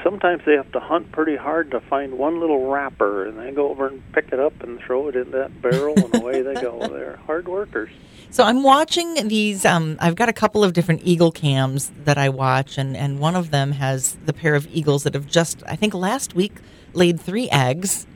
sometimes 0.03 0.43
they 0.45 0.55
have 0.55 0.71
to 0.73 0.81
hunt 0.81 1.11
pretty 1.13 1.37
hard 1.37 1.71
to 1.71 1.81
find 1.81 2.19
one 2.19 2.41
little 2.41 2.71
wrapper, 2.71 3.27
and 3.27 3.39
they 3.39 3.51
go 3.51 3.71
over 3.71 3.87
and 3.89 4.03
pick 4.13 4.33
it 4.33 4.39
up 4.39 4.63
and 4.63 4.79
throw 4.81 5.09
it 5.09 5.17
in 5.17 5.31
that 5.31 5.63
barrel, 5.63 5.95
and 5.97 6.15
away 6.15 6.43
they 6.43 6.55
go. 6.55 6.87
They're 6.89 7.17
hard 7.27 7.49
workers. 7.49 7.91
So 8.31 8.45
I'm 8.45 8.63
watching 8.63 9.29
these. 9.29 9.65
Um, 9.65 9.97
I've 10.01 10.17
got 10.17 10.29
a 10.29 10.33
couple 10.33 10.63
of 10.63 10.73
different 10.73 11.03
eagle 11.05 11.33
cams 11.33 11.93
that 12.05 12.19
I 12.19 12.29
watch, 12.29 12.79
and, 12.79 12.97
and 12.97 13.19
one 13.19 13.37
of 13.37 13.51
them 13.51 13.73
has 13.73 14.17
the 14.25 14.33
pair 14.33 14.55
of 14.55 14.67
eagles 14.71 15.05
that 15.05 15.15
have 15.15 15.27
just, 15.27 15.63
I 15.67 15.77
think, 15.77 15.95
last 15.95 16.35
week 16.35 16.57
laid 16.93 17.21
three 17.21 17.49
eggs. 17.51 18.07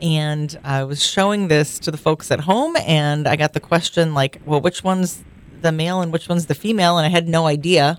And 0.00 0.58
I 0.64 0.84
was 0.84 1.04
showing 1.04 1.48
this 1.48 1.78
to 1.80 1.90
the 1.90 1.96
folks 1.96 2.30
at 2.30 2.40
home, 2.40 2.76
and 2.86 3.28
I 3.28 3.36
got 3.36 3.52
the 3.52 3.60
question 3.60 4.14
like, 4.14 4.40
"Well, 4.44 4.60
which 4.60 4.82
one's 4.82 5.22
the 5.60 5.72
male 5.72 6.00
and 6.00 6.12
which 6.12 6.28
one's 6.28 6.46
the 6.46 6.54
female?" 6.54 6.98
And 6.98 7.06
I 7.06 7.10
had 7.10 7.28
no 7.28 7.46
idea, 7.46 7.98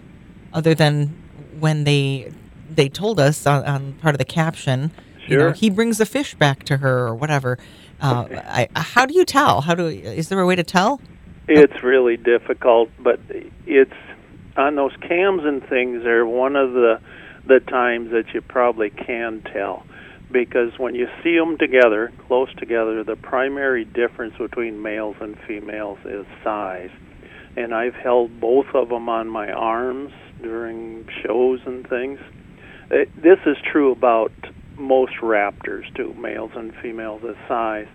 other 0.53 0.75
than 0.75 1.15
when 1.59 1.85
they 1.85 2.31
they 2.69 2.89
told 2.89 3.19
us 3.19 3.45
on, 3.45 3.63
on 3.65 3.93
part 3.93 4.15
of 4.15 4.19
the 4.19 4.25
caption. 4.25 4.91
You 5.27 5.38
know, 5.38 5.45
Sure. 5.45 5.53
he 5.53 5.69
brings 5.69 6.00
a 6.00 6.05
fish 6.05 6.36
back 6.36 6.63
to 6.65 6.77
her 6.77 7.07
or 7.07 7.15
whatever. 7.15 7.57
Uh, 8.00 8.25
I, 8.31 8.67
how 8.75 9.05
do 9.05 9.15
you 9.15 9.25
tell? 9.25 9.62
How 9.62 9.74
do 9.74 9.88
is 9.88 10.29
there 10.29 10.39
a 10.39 10.45
way 10.45 10.55
to 10.55 10.63
tell? 10.63 11.01
It's 11.48 11.84
really 11.84 12.17
difficult, 12.17 12.89
but 13.00 13.19
it's 13.65 13.93
on 14.57 14.75
those 14.75 14.95
cams 15.01 15.43
and 15.43 15.62
things 15.67 16.03
They're 16.03 16.25
one 16.25 16.55
of 16.55 16.74
the 16.74 17.00
the 17.48 17.60
times 17.60 18.12
that 18.12 18.34
you 18.34 18.41
probably 18.41 18.89
can 18.89 19.41
tell 19.53 19.86
because 20.31 20.77
when 20.79 20.95
you 20.95 21.07
see 21.24 21.38
them 21.38 21.57
together, 21.57 22.12
close 22.27 22.50
together, 22.57 23.03
the 23.03 23.15
primary 23.15 23.86
difference 23.86 24.36
between 24.38 24.81
males 24.81 25.15
and 25.22 25.38
females 25.48 26.00
is 26.05 26.25
size. 26.43 26.89
And 27.55 27.74
I've 27.74 27.93
held 27.93 28.39
both 28.39 28.65
of 28.74 28.89
them 28.89 29.07
on 29.07 29.29
my 29.29 29.51
arms 29.51 30.12
during 30.41 31.07
shows 31.24 31.60
and 31.65 31.88
things. 31.88 32.19
Uh, 32.91 33.05
This 33.17 33.39
is 33.45 33.57
true 33.71 33.91
about 33.91 34.31
most 34.77 35.13
raptors 35.21 35.91
too, 35.95 36.13
males 36.15 36.51
and 36.55 36.73
females 36.75 37.21
as 37.27 37.35
size. 37.47 37.87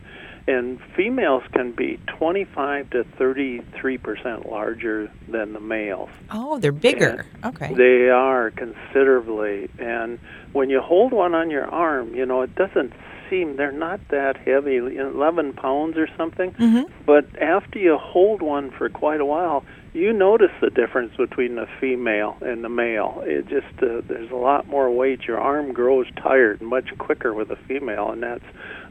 And 0.49 0.81
females 0.97 1.43
can 1.53 1.73
be 1.73 1.99
25 2.07 2.91
to 2.91 3.05
33 3.19 3.99
percent 3.99 4.51
larger 4.51 5.11
than 5.29 5.53
the 5.53 5.61
males. 5.61 6.09
Oh, 6.33 6.59
they're 6.59 6.73
bigger. 6.73 7.27
Okay. 7.45 7.73
They 7.75 8.09
are 8.09 8.51
considerably. 8.51 9.69
And 9.79 10.19
when 10.53 10.71
you 10.71 10.81
hold 10.81 11.13
one 11.13 11.35
on 11.35 11.51
your 11.51 11.67
arm, 11.67 12.15
you 12.15 12.25
know, 12.27 12.41
it 12.43 12.55
doesn't 12.57 12.93
seem, 13.29 13.57
they're 13.57 13.71
not 13.71 14.01
that 14.09 14.39
heavy, 14.39 14.77
11 14.79 15.53
pounds 15.53 15.97
or 15.97 16.09
something. 16.17 16.51
Mhm. 16.53 16.87
But 17.07 17.27
after 17.41 17.79
you 17.79 17.97
hold 17.97 18.43
one 18.43 18.71
for 18.71 18.89
quite 18.89 19.21
a 19.21 19.25
while, 19.27 19.63
you 19.93 20.13
notice 20.13 20.53
the 20.61 20.71
difference 20.71 21.17
between 21.17 21.57
the 21.57 21.67
female 21.81 22.37
and 22.41 22.63
the 22.63 22.69
male. 22.69 23.23
It 23.27 23.49
just, 23.49 23.83
uh, 23.83 24.03
there's 24.07 24.31
a 24.31 24.37
lot 24.37 24.67
more 24.69 24.91
weight. 24.91 25.23
Your 25.23 25.41
arm 25.41 25.73
grows 25.73 26.07
tired 26.17 26.61
much 26.63 26.97
quicker 26.99 27.35
with 27.35 27.51
a 27.51 27.57
female, 27.57 28.11
and 28.11 28.23
that's 28.23 28.45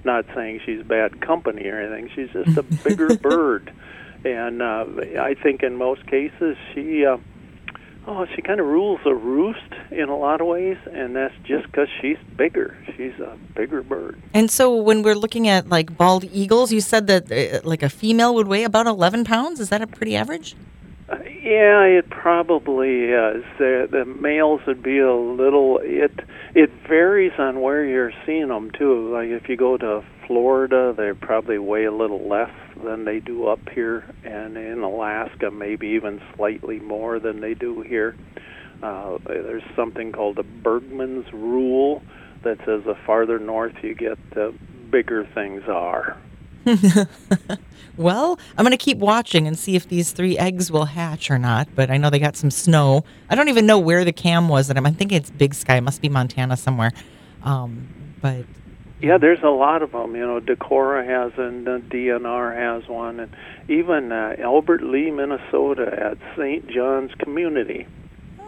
not 0.03 0.25
saying 0.35 0.61
she's 0.65 0.83
bad 0.83 1.21
company 1.21 1.67
or 1.67 1.79
anything. 1.79 2.09
She's 2.15 2.29
just 2.31 2.57
a 2.57 2.63
bigger 2.83 3.15
bird. 3.15 3.71
And 4.25 4.61
uh, 4.61 4.85
I 5.19 5.35
think 5.41 5.63
in 5.63 5.75
most 5.75 6.05
cases, 6.07 6.57
she. 6.73 7.05
Uh, 7.05 7.17
Oh, 8.07 8.25
she 8.35 8.41
kind 8.41 8.59
of 8.59 8.65
rules 8.65 8.99
the 9.03 9.13
roost 9.13 9.71
in 9.91 10.09
a 10.09 10.17
lot 10.17 10.41
of 10.41 10.47
ways, 10.47 10.77
and 10.91 11.15
that's 11.15 11.35
just 11.43 11.67
because 11.67 11.87
she's 12.01 12.17
bigger. 12.35 12.75
She's 12.97 13.13
a 13.19 13.37
bigger 13.53 13.83
bird. 13.83 14.19
And 14.33 14.49
so 14.49 14.75
when 14.75 15.03
we're 15.03 15.13
looking 15.15 15.47
at 15.47 15.69
like 15.69 15.95
bald 15.95 16.23
eagles, 16.23 16.71
you 16.71 16.81
said 16.81 17.05
that 17.05 17.31
uh, 17.31 17.59
like 17.63 17.83
a 17.83 17.89
female 17.89 18.33
would 18.33 18.47
weigh 18.47 18.63
about 18.63 18.87
11 18.87 19.25
pounds. 19.25 19.59
Is 19.59 19.69
that 19.69 19.83
a 19.83 19.87
pretty 19.87 20.15
average? 20.15 20.55
Uh, 21.09 21.17
yeah, 21.23 21.83
it 21.83 22.09
probably 22.09 23.05
is. 23.05 23.43
The, 23.57 23.87
the 23.89 24.05
males 24.05 24.61
would 24.67 24.83
be 24.83 24.99
a 24.99 25.13
little. 25.13 25.79
It 25.81 26.11
it 26.53 26.69
varies 26.87 27.31
on 27.39 27.61
where 27.61 27.83
you're 27.83 28.11
seeing 28.25 28.49
them 28.49 28.69
too. 28.77 29.11
Like 29.11 29.29
if 29.29 29.49
you 29.49 29.57
go 29.57 29.77
to 29.77 30.03
Florida, 30.27 30.93
they 30.95 31.11
probably 31.13 31.57
weigh 31.57 31.85
a 31.85 31.91
little 31.91 32.27
less 32.29 32.51
than 32.83 33.05
they 33.05 33.19
do 33.19 33.47
up 33.47 33.59
here, 33.73 34.03
and 34.23 34.55
in 34.55 34.81
Alaska, 34.83 35.49
maybe 35.49 35.87
even 35.87 36.21
slightly 36.35 36.79
more 36.79 37.19
than 37.19 37.41
they 37.41 37.55
do 37.55 37.81
here. 37.81 38.15
Uh, 38.83 39.17
there's 39.25 39.63
something 39.75 40.11
called 40.11 40.37
the 40.37 40.43
Bergmann's 40.43 41.25
rule 41.33 42.01
that 42.43 42.57
says 42.59 42.83
the 42.85 42.95
farther 43.05 43.39
north 43.39 43.73
you 43.81 43.95
get, 43.95 44.17
the 44.33 44.53
bigger 44.91 45.27
things 45.33 45.63
are. 45.67 46.17
Well, 47.99 48.39
I'm 48.57 48.63
going 48.63 48.71
to 48.71 48.77
keep 48.77 48.97
watching 48.97 49.45
and 49.45 49.59
see 49.59 49.75
if 49.75 49.89
these 49.89 50.13
three 50.13 50.37
eggs 50.37 50.71
will 50.71 50.85
hatch 50.85 51.29
or 51.29 51.37
not. 51.37 51.67
But 51.75 51.91
I 51.91 51.97
know 51.97 52.09
they 52.09 52.17
got 52.17 52.37
some 52.37 52.49
snow. 52.49 53.03
I 53.29 53.35
don't 53.35 53.49
even 53.49 53.65
know 53.65 53.77
where 53.77 54.05
the 54.05 54.13
cam 54.13 54.47
was 54.47 54.69
that 54.69 54.77
I'm. 54.77 54.85
I 54.85 54.91
think 54.91 55.11
it's 55.11 55.29
Big 55.29 55.53
Sky. 55.53 55.75
It 55.75 55.81
must 55.81 56.01
be 56.01 56.07
Montana 56.07 56.55
somewhere. 56.55 56.93
Um, 57.43 57.89
but 58.21 58.45
Yeah, 59.01 59.17
there's 59.17 59.43
a 59.43 59.49
lot 59.49 59.81
of 59.81 59.91
them. 59.91 60.15
You 60.15 60.25
know, 60.25 60.39
Decorah 60.39 61.05
has 61.05 61.37
and 61.37 61.65
DNR 61.65 62.55
has 62.55 62.87
one, 62.87 63.19
and 63.19 63.35
even 63.67 64.13
uh, 64.13 64.37
Albert 64.39 64.81
Lea, 64.81 65.11
Minnesota, 65.11 65.91
at 65.91 66.17
St. 66.37 66.69
John's 66.69 67.13
Community 67.15 67.85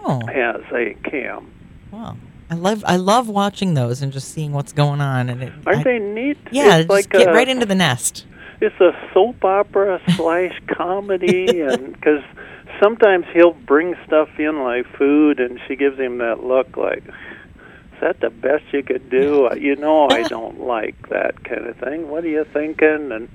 oh, 0.05 0.25
has 0.27 0.61
a 0.71 0.93
cam. 1.03 1.51
wow. 1.91 2.15
I 2.51 2.55
love 2.55 2.83
I 2.85 2.97
love 2.97 3.29
watching 3.29 3.75
those 3.75 4.01
and 4.01 4.11
just 4.11 4.27
seeing 4.33 4.51
what's 4.51 4.73
going 4.73 4.99
on. 4.99 5.29
And 5.29 5.41
it, 5.41 5.53
Aren't 5.65 5.79
I- 5.79 5.83
they 5.83 5.99
neat? 5.99 6.37
Yeah, 6.51 6.77
it's 6.79 6.87
just 6.87 6.89
like 6.89 7.09
get 7.09 7.29
uh, 7.29 7.31
right 7.33 7.47
into 7.47 7.65
the 7.65 7.75
nest. 7.75 8.25
it's 8.59 8.79
a 8.81 8.91
soap 9.13 9.43
opera 9.45 10.01
slash 10.17 10.53
comedy, 10.67 11.61
and 11.61 11.93
because 11.93 12.21
sometimes 12.81 13.25
he'll 13.33 13.53
bring 13.53 13.95
stuff 14.05 14.27
in 14.37 14.63
like 14.63 14.85
food, 14.97 15.39
and 15.39 15.59
she 15.65 15.77
gives 15.77 15.97
him 15.97 16.17
that 16.17 16.43
look 16.43 16.75
like, 16.75 17.05
"Is 17.07 18.01
that 18.01 18.19
the 18.19 18.29
best 18.29 18.65
you 18.73 18.83
could 18.83 19.09
do?" 19.09 19.49
You 19.57 19.77
know, 19.77 20.09
I 20.09 20.23
don't 20.27 20.59
like 20.59 21.07
that 21.07 21.43
kind 21.45 21.65
of 21.67 21.77
thing. 21.77 22.09
What 22.09 22.25
are 22.25 22.29
you 22.29 22.45
thinking? 22.51 23.13
And 23.13 23.29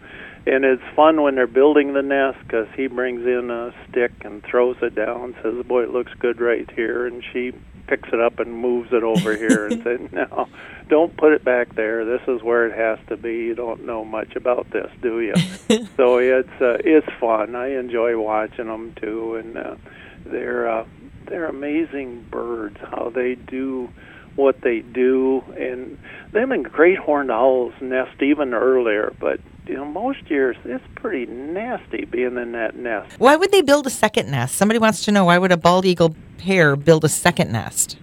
and 0.49 0.65
it's 0.67 0.83
fun 0.95 1.23
when 1.23 1.37
they're 1.37 1.47
building 1.47 1.95
the 1.95 2.03
nest 2.03 2.37
because 2.47 2.69
he 2.77 2.87
brings 2.87 3.27
in 3.27 3.51
a 3.51 3.73
stick 3.89 4.13
and 4.27 4.45
throws 4.45 4.77
it 4.83 4.95
down, 4.95 5.23
and 5.25 5.35
says, 5.43 5.67
"Boy, 5.67 5.85
it 5.85 5.91
looks 5.91 6.13
good 6.19 6.39
right 6.39 6.71
here," 6.77 7.07
and 7.07 7.25
she 7.33 7.53
picks 7.87 8.09
it 8.13 8.21
up 8.21 8.39
and 8.39 8.53
moves 8.53 8.93
it 8.93 9.03
over 9.03 9.37
here 9.37 9.67
and 9.67 9.83
says, 9.83 10.01
"No, 10.13 10.49
don't 10.89 11.17
put 11.17 11.33
it 11.33 11.45
back 11.45 11.75
there. 11.75 12.05
This 12.05 12.23
is 12.29 12.43
where 12.43 12.67
it 12.67 12.77
has 12.77 12.99
to 13.09 13.17
be. 13.17 13.35
You 13.35 13.55
don't 13.55 13.85
know 13.87 14.05
much 14.05 14.37
about 14.37 14.71
this, 14.71 14.91
do 15.03 15.21
you?" 15.21 15.35
so 15.97 16.19
it's 16.19 16.61
uh, 16.61 16.79
it's 16.85 17.09
fun. 17.21 17.55
I 17.55 17.79
enjoy 17.79 18.19
watching 18.19 18.67
them 18.67 18.95
too, 19.01 19.37
and 19.37 19.57
uh, 19.57 19.77
they're 20.25 20.69
uh, 20.69 20.87
they're 21.27 21.47
amazing 21.47 22.27
birds. 22.31 22.79
How 22.81 23.11
they 23.15 23.35
do 23.35 23.89
what 24.37 24.61
they 24.61 24.81
do, 24.81 25.43
and 25.59 25.99
them 26.33 26.53
and 26.53 26.65
great 26.65 26.99
horned 26.99 27.31
owls 27.31 27.73
nest 27.81 28.23
even 28.23 28.55
earlier, 28.55 29.15
but 29.19 29.41
you 29.67 29.75
know, 29.75 29.85
most 29.85 30.31
years 30.31 30.57
it's 30.65 30.85
pretty 30.95 31.27
nasty 31.27 32.05
being 32.05 32.37
in 32.37 32.53
that 32.53 32.77
nest. 32.77 33.19
Why 33.19 33.37
would 33.37 33.51
they 33.51 33.63
build 33.63 33.87
a 33.87 33.91
second 33.91 34.31
nest? 34.31 34.55
Somebody 34.55 34.79
wants 34.79 35.05
to 35.07 35.13
know 35.13 35.25
why 35.25 35.39
would 35.39 35.53
a 35.53 35.57
bald 35.57 35.85
eagle 35.85 36.15
pair 36.39 36.77
build 36.77 37.05
a 37.05 37.09
second 37.09 37.51
nest? 37.53 37.99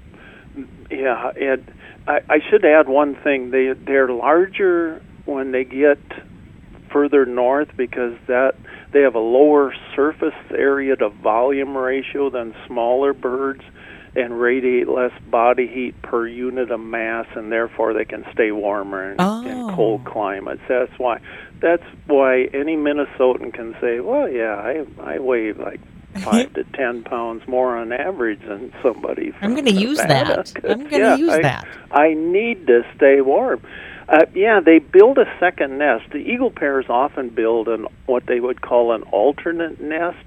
Yeah, 0.92 1.32
and 1.40 1.72
I, 2.08 2.22
I 2.30 2.40
should 2.50 2.66
add 2.66 2.90
one 2.90 3.16
thing. 3.16 3.52
They 3.52 3.74
they're 3.74 4.10
larger 4.10 5.02
when 5.26 5.52
they 5.52 5.64
get 5.64 6.00
further 6.92 7.26
north 7.26 7.70
because 7.78 8.16
that 8.28 8.56
they 8.92 9.02
have 9.02 9.16
a 9.16 9.20
lower 9.20 9.74
surface 9.96 10.34
area 10.52 10.96
to 10.98 11.10
volume 11.10 11.76
ratio 11.76 12.30
than 12.30 12.54
smaller 12.68 13.14
birds 13.14 13.64
and 14.16 14.40
radiate 14.40 14.88
less 14.88 15.12
body 15.30 15.68
heat 15.68 16.00
per 16.02 16.28
unit 16.28 16.72
of 16.72 16.80
mass 16.80 17.26
and 17.36 17.52
therefore 17.52 17.94
they 17.94 18.06
can 18.06 18.24
stay 18.32 18.52
warmer 18.52 19.12
in, 19.12 19.16
oh. 19.20 19.46
in 19.46 19.76
cold 19.76 20.06
climates. 20.06 20.62
That's 20.68 20.92
why 20.98 21.20
that's 21.60 21.84
why 22.08 22.44
any 22.54 22.76
Minnesotan 22.76 23.54
can 23.54 23.76
say, 23.82 24.00
"Well, 24.02 24.30
yeah, 24.30 24.56
I 24.56 24.86
I 25.02 25.20
weigh 25.20 25.54
like 25.54 25.80
five 26.24 26.54
to 26.56 26.64
ten 26.76 27.04
pounds 27.04 27.48
more 27.48 27.76
on 27.78 27.92
average 27.92 28.42
than 28.48 28.74
somebody." 28.84 29.32
From 29.32 29.48
I'm 29.48 29.54
going 29.54 29.66
to 29.66 29.72
use 29.72 29.98
that. 29.98 30.52
I'm 30.64 30.80
going 30.82 30.90
to 30.90 30.98
yeah, 30.98 31.16
use 31.16 31.32
I, 31.32 31.42
that. 31.42 31.68
I 31.92 32.14
need 32.14 32.68
to 32.68 32.86
stay 32.96 33.22
warm. 33.22 33.62
Uh, 34.08 34.26
yeah, 34.36 34.60
they 34.60 34.80
build 34.80 35.18
a 35.18 35.26
second 35.40 35.78
nest. 35.78 36.04
The 36.12 36.18
eagle 36.18 36.52
pairs 36.52 36.86
often 36.90 37.30
build 37.30 37.68
an 37.68 37.88
what 38.06 38.26
they 38.26 38.40
would 38.40 38.62
call 38.62 38.94
an 38.94 39.04
alternate 39.04 39.82
nest, 39.82 40.26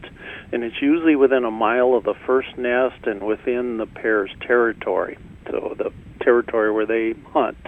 and 0.53 0.65
it's 0.65 0.81
usually 0.81 1.17
within 1.17 1.45
a 1.45 1.51
mile 1.51 1.95
of 1.95 2.05
the 2.05 2.15
first 2.27 2.57
nest 2.57 3.07
and 3.07 3.23
within 3.23 3.77
the 3.77 3.87
pair's 3.87 4.31
territory. 4.41 5.19
So 5.51 5.75
the 5.77 5.93
territory 6.23 6.73
where 6.73 6.87
they 6.87 7.15
hunt 7.33 7.59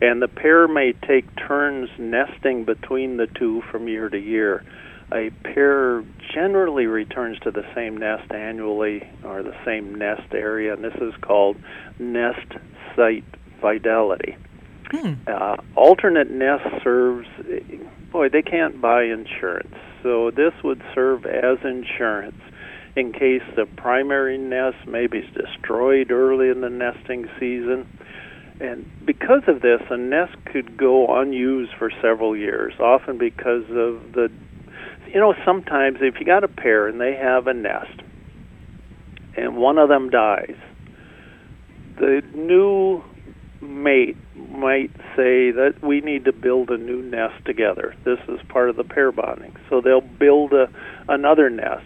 and 0.00 0.20
the 0.20 0.28
pair 0.28 0.68
may 0.68 0.92
take 0.92 1.24
turns 1.36 1.88
nesting 1.98 2.64
between 2.64 3.16
the 3.16 3.26
two 3.26 3.62
from 3.70 3.88
year 3.88 4.08
to 4.08 4.18
year. 4.18 4.64
A 5.12 5.30
pair 5.44 6.02
generally 6.34 6.86
returns 6.86 7.38
to 7.40 7.50
the 7.50 7.64
same 7.74 7.96
nest 7.96 8.30
annually 8.32 9.08
or 9.24 9.42
the 9.42 9.56
same 9.64 9.94
nest 9.94 10.34
area, 10.34 10.74
and 10.74 10.82
this 10.82 10.96
is 11.00 11.14
called 11.22 11.56
nest 11.98 12.52
site 12.94 13.24
fidelity. 13.60 14.36
Hmm. 14.90 15.14
Uh, 15.26 15.56
alternate 15.74 16.30
nest 16.30 16.64
serves, 16.82 17.26
boy, 18.12 18.28
they 18.28 18.42
can't 18.42 18.80
buy 18.80 19.04
insurance, 19.04 19.74
so 20.02 20.30
this 20.30 20.52
would 20.62 20.82
serve 20.94 21.26
as 21.26 21.58
insurance 21.64 22.40
in 22.94 23.12
case 23.12 23.42
the 23.56 23.66
primary 23.76 24.38
nest 24.38 24.76
maybe 24.86 25.18
is 25.18 25.34
destroyed 25.34 26.10
early 26.10 26.48
in 26.48 26.60
the 26.60 26.70
nesting 26.70 27.28
season 27.38 27.86
and 28.60 28.90
because 29.04 29.42
of 29.48 29.60
this, 29.60 29.80
a 29.90 29.96
nest 29.96 30.34
could 30.46 30.76
go 30.76 31.20
unused 31.20 31.72
for 31.78 31.90
several 32.00 32.36
years, 32.36 32.72
often 32.80 33.18
because 33.18 33.64
of 33.64 34.12
the, 34.12 34.30
you 35.08 35.20
know, 35.20 35.34
sometimes 35.44 35.98
if 36.00 36.18
you 36.18 36.24
got 36.24 36.42
a 36.42 36.48
pair 36.48 36.88
and 36.88 37.00
they 37.00 37.14
have 37.14 37.46
a 37.46 37.54
nest 37.54 38.00
and 39.36 39.56
one 39.56 39.76
of 39.76 39.88
them 39.88 40.08
dies, 40.08 40.56
the 41.98 42.22
new 42.34 43.02
mate 43.66 44.16
might 44.50 44.90
say 45.14 45.50
that 45.50 45.74
we 45.82 46.00
need 46.00 46.24
to 46.24 46.32
build 46.32 46.70
a 46.70 46.78
new 46.78 47.02
nest 47.02 47.44
together. 47.44 47.94
This 48.04 48.18
is 48.28 48.40
part 48.48 48.70
of 48.70 48.76
the 48.76 48.84
pair 48.84 49.12
bonding. 49.12 49.56
So 49.68 49.80
they'll 49.80 50.00
build 50.00 50.52
a, 50.52 50.68
another 51.08 51.50
nest. 51.50 51.84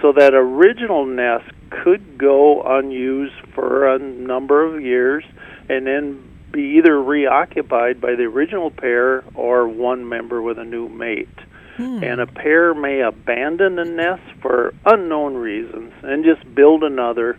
So 0.00 0.12
that 0.12 0.34
original 0.34 1.06
nest 1.06 1.50
could 1.70 2.18
go 2.18 2.62
unused 2.62 3.34
for 3.54 3.94
a 3.94 3.98
number 3.98 4.64
of 4.64 4.82
years 4.82 5.24
and 5.68 5.86
then 5.86 6.24
be 6.52 6.78
either 6.78 7.00
reoccupied 7.00 8.00
by 8.00 8.14
the 8.14 8.24
original 8.24 8.70
pair 8.70 9.24
or 9.34 9.68
one 9.68 10.08
member 10.08 10.40
with 10.40 10.58
a 10.58 10.64
new 10.64 10.88
mate. 10.88 11.28
Hmm. 11.76 12.02
And 12.02 12.20
a 12.20 12.26
pair 12.26 12.74
may 12.74 13.00
abandon 13.00 13.78
a 13.78 13.84
nest 13.84 14.22
for 14.40 14.74
unknown 14.84 15.34
reasons 15.34 15.92
and 16.02 16.24
just 16.24 16.54
build 16.54 16.82
another, 16.82 17.38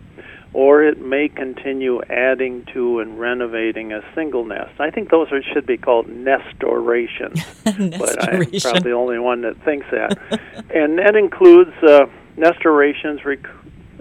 or 0.52 0.82
it 0.82 1.00
may 1.00 1.28
continue 1.28 2.02
adding 2.10 2.64
to 2.72 2.98
and 2.98 3.20
renovating 3.20 3.92
a 3.92 4.02
single 4.14 4.44
nest. 4.44 4.80
I 4.80 4.90
think 4.90 5.10
those 5.10 5.30
are, 5.30 5.42
should 5.42 5.66
be 5.66 5.76
called 5.76 6.08
nestorations, 6.08 7.40
but 7.64 8.22
I'm 8.22 8.50
probably 8.60 8.80
the 8.80 8.92
only 8.92 9.18
one 9.18 9.42
that 9.42 9.62
thinks 9.64 9.86
that. 9.92 10.18
and 10.74 10.98
that 10.98 11.14
includes 11.14 11.72
uh, 11.82 12.06
nestorations, 12.36 13.24
rec- 13.24 13.46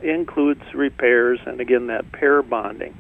includes 0.02 0.62
repairs, 0.74 1.40
and 1.46 1.62
again, 1.62 1.88
that 1.88 2.12
pair 2.12 2.42
bonding. 2.42 2.98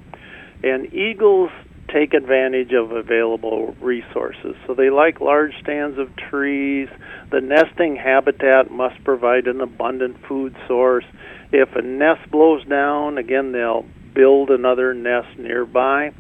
And 0.63 0.93
eagles 0.93 1.49
take 1.91 2.13
advantage 2.13 2.71
of 2.73 2.91
available 2.91 3.75
resources. 3.81 4.55
So 4.67 4.73
they 4.73 4.89
like 4.89 5.19
large 5.21 5.53
stands 5.59 5.97
of 5.97 6.15
trees. 6.15 6.88
The 7.31 7.41
nesting 7.41 7.95
habitat 7.95 8.71
must 8.71 9.03
provide 9.03 9.47
an 9.47 9.62
abundant 9.62 10.17
food 10.27 10.55
source. 10.67 11.05
If 11.51 11.75
a 11.75 11.81
nest 11.81 12.29
blows 12.31 12.63
down, 12.65 13.17
again, 13.17 13.51
they'll 13.51 13.85
build 14.13 14.49
another 14.49 14.93
nest 14.93 15.38
nearby. 15.38 16.12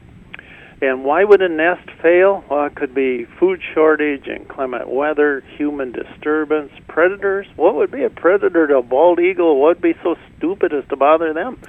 And 0.81 1.03
why 1.03 1.25
would 1.25 1.41
a 1.41 1.49
nest 1.49 1.89
fail? 2.01 2.43
Well, 2.49 2.65
it 2.65 2.75
could 2.75 2.95
be 2.95 3.25
food 3.37 3.61
shortage, 3.73 4.27
inclement 4.27 4.87
weather, 4.87 5.43
human 5.57 5.91
disturbance, 5.91 6.71
predators. 6.87 7.47
What 7.57 7.75
would 7.75 7.91
be 7.91 8.03
a 8.03 8.09
predator 8.09 8.65
to 8.67 8.77
a 8.77 8.81
bald 8.81 9.19
eagle? 9.19 9.59
What 9.59 9.77
would 9.77 9.81
be 9.81 9.99
so 10.01 10.15
stupid 10.37 10.73
as 10.73 10.87
to 10.89 10.95
bother 10.95 11.33
them? 11.33 11.59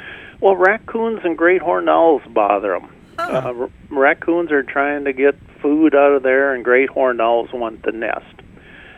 Well, 0.41 0.55
raccoons 0.57 1.21
and 1.25 1.37
great 1.37 1.61
horned 1.61 1.91
owls 1.91 2.23
bother 2.29 2.79
them. 2.79 2.89
Uh, 3.19 3.53
r- 3.63 3.71
raccoons 3.91 4.53
are 4.53 4.63
trying 4.63 5.05
to 5.05 5.13
get 5.13 5.35
food 5.61 5.95
out 5.95 6.13
of 6.13 6.23
there, 6.23 6.55
and 6.55 6.65
great 6.65 6.89
horned 6.89 7.21
owls 7.21 7.51
want 7.53 7.83
the 7.83 7.93
nest. 7.93 8.40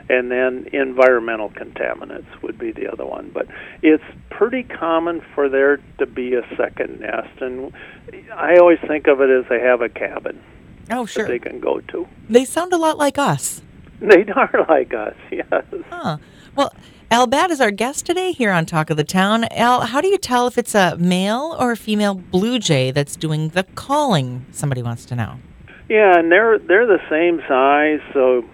And 0.09 0.31
then 0.31 0.67
environmental 0.73 1.51
contaminants 1.51 2.41
would 2.43 2.59
be 2.59 2.73
the 2.73 2.91
other 2.93 3.07
one. 3.07 3.31
But 3.33 3.47
it's 3.83 4.05
pretty 4.31 4.63
common 4.63 5.23
for 5.35 5.49
there 5.49 5.79
to 5.99 6.07
be 6.07 6.35
a 6.35 6.43
second 6.57 7.01
nest, 7.01 7.41
and 7.41 7.73
I 8.35 8.57
always 8.57 8.79
think 8.87 9.07
of 9.07 9.21
it 9.21 9.31
as 9.31 9.45
they 9.49 9.61
have 9.61 9.81
a 9.81 9.89
cabin 9.89 10.41
Oh, 10.91 11.05
that 11.05 11.11
sure. 11.11 11.27
they 11.29 11.39
can 11.39 11.61
go 11.61 11.81
to. 11.81 12.07
They 12.29 12.45
sound 12.45 12.73
a 12.73 12.77
lot 12.79 12.99
like 12.99 13.19
us. 13.19 13.63
They 14.03 14.25
are 14.35 14.67
like 14.69 14.93
us, 14.93 15.15
yes. 15.31 15.65
Huh. 15.89 16.17
Well, 16.57 16.75
Al 17.13 17.29
Batt 17.29 17.53
is 17.53 17.61
our 17.61 17.71
guest 17.71 18.05
today 18.05 18.33
here 18.33 18.51
on 18.51 18.67
Talk 18.67 18.91
of 18.91 18.97
the 18.97 19.05
Town. 19.05 19.45
Al, 19.53 19.83
how 19.83 20.01
do 20.01 20.09
you 20.09 20.19
tell 20.19 20.49
if 20.49 20.59
it's 20.59 20.75
a 20.75 20.97
male 20.99 21.55
or 21.61 21.71
a 21.71 21.77
female 21.77 22.17
blue 22.17 22.59
jay 22.59 22.91
that's 22.91 23.15
doing 23.15 23.51
the 23.51 23.63
calling? 23.77 24.45
Somebody 24.51 24.83
wants 24.83 25.05
to 25.05 25.15
know. 25.15 25.37
Yeah, 25.89 26.19
and 26.19 26.33
they're 26.33 26.59
they're 26.59 26.87
the 26.87 26.99
same 27.09 27.41
size, 27.47 28.01
so 28.13 28.45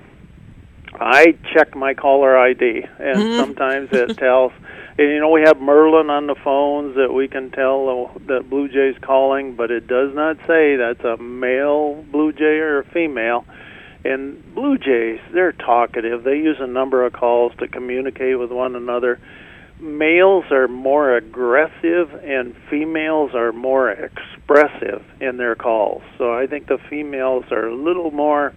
I 0.99 1.35
check 1.53 1.75
my 1.77 1.95
caller 1.95 2.37
ID, 2.37 2.85
and 2.99 3.19
Mhm. 3.23 3.37
sometimes 3.37 3.89
it 3.93 4.17
tells. 4.19 4.53
And 4.99 5.09
you 5.09 5.21
know, 5.21 5.31
we 5.31 5.43
have 5.43 5.61
Merlin 5.61 6.11
on 6.11 6.27
the 6.27 6.35
phones 6.35 6.97
that 6.97 7.13
we 7.13 7.29
can 7.29 7.51
tell 7.51 8.11
that 8.27 8.51
Blue 8.51 8.69
Jay's 8.69 8.99
calling, 9.01 9.55
but 9.55 9.71
it 9.71 9.87
does 9.87 10.15
not 10.15 10.39
say 10.47 10.77
that's 10.77 11.05
a 11.05 11.17
male 11.19 12.05
Blue 12.11 12.33
Jay 12.33 12.59
or 12.59 12.81
a 12.81 12.85
female. 12.85 13.45
And 14.05 14.43
Blue 14.55 14.79
Jays, 14.79 15.21
they're 15.33 15.53
talkative. 15.53 16.25
They 16.25 16.37
use 16.37 16.57
a 16.61 16.67
number 16.67 17.05
of 17.05 17.13
calls 17.13 17.53
to 17.59 17.69
communicate 17.69 18.39
with 18.39 18.51
one 18.51 18.75
another. 18.75 19.19
Males 19.81 20.51
are 20.51 20.67
more 20.67 21.15
aggressive, 21.17 22.13
and 22.25 22.57
females 22.69 23.35
are 23.35 23.53
more 23.53 23.91
expressive 23.91 25.05
in 25.21 25.37
their 25.37 25.55
calls. 25.55 26.03
So 26.17 26.33
I 26.33 26.47
think 26.49 26.67
the 26.67 26.79
females 26.91 27.45
are 27.53 27.67
a 27.69 27.75
little 27.75 28.11
more 28.11 28.53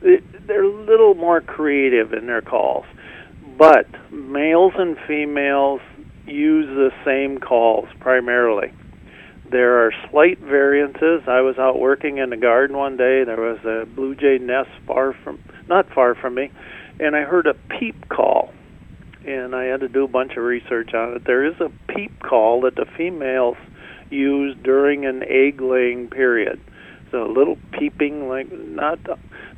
they're 0.00 0.64
a 0.64 0.84
little 0.84 1.14
more 1.14 1.40
creative 1.40 2.12
in 2.12 2.26
their 2.26 2.42
calls. 2.42 2.84
But 3.58 3.86
males 4.12 4.74
and 4.76 4.96
females 5.06 5.80
use 6.26 6.66
the 6.66 6.90
same 7.04 7.38
calls 7.38 7.88
primarily. 8.00 8.72
There 9.50 9.86
are 9.86 9.92
slight 10.10 10.38
variances. 10.40 11.22
I 11.28 11.40
was 11.40 11.56
out 11.58 11.78
working 11.78 12.18
in 12.18 12.30
the 12.30 12.36
garden 12.36 12.76
one 12.76 12.96
day. 12.96 13.22
There 13.24 13.40
was 13.40 13.64
a 13.64 13.86
blue 13.86 14.14
jay 14.14 14.38
nest 14.38 14.70
far 14.86 15.12
from, 15.12 15.38
not 15.68 15.88
far 15.94 16.14
from 16.14 16.34
me, 16.34 16.50
and 16.98 17.14
I 17.14 17.22
heard 17.22 17.46
a 17.46 17.54
peep 17.54 18.08
call. 18.08 18.52
And 19.24 19.54
I 19.54 19.64
had 19.64 19.80
to 19.80 19.88
do 19.88 20.04
a 20.04 20.08
bunch 20.08 20.32
of 20.36 20.44
research 20.44 20.94
on 20.94 21.14
it. 21.14 21.24
There 21.24 21.44
is 21.44 21.60
a 21.60 21.70
peep 21.92 22.20
call 22.20 22.60
that 22.62 22.76
the 22.76 22.86
females 22.96 23.56
use 24.10 24.56
during 24.62 25.04
an 25.04 25.22
egg 25.24 25.60
laying 25.60 26.08
period. 26.08 26.60
So 27.10 27.24
a 27.24 27.32
little 27.32 27.58
peeping, 27.72 28.28
like 28.28 28.50
not 28.50 28.98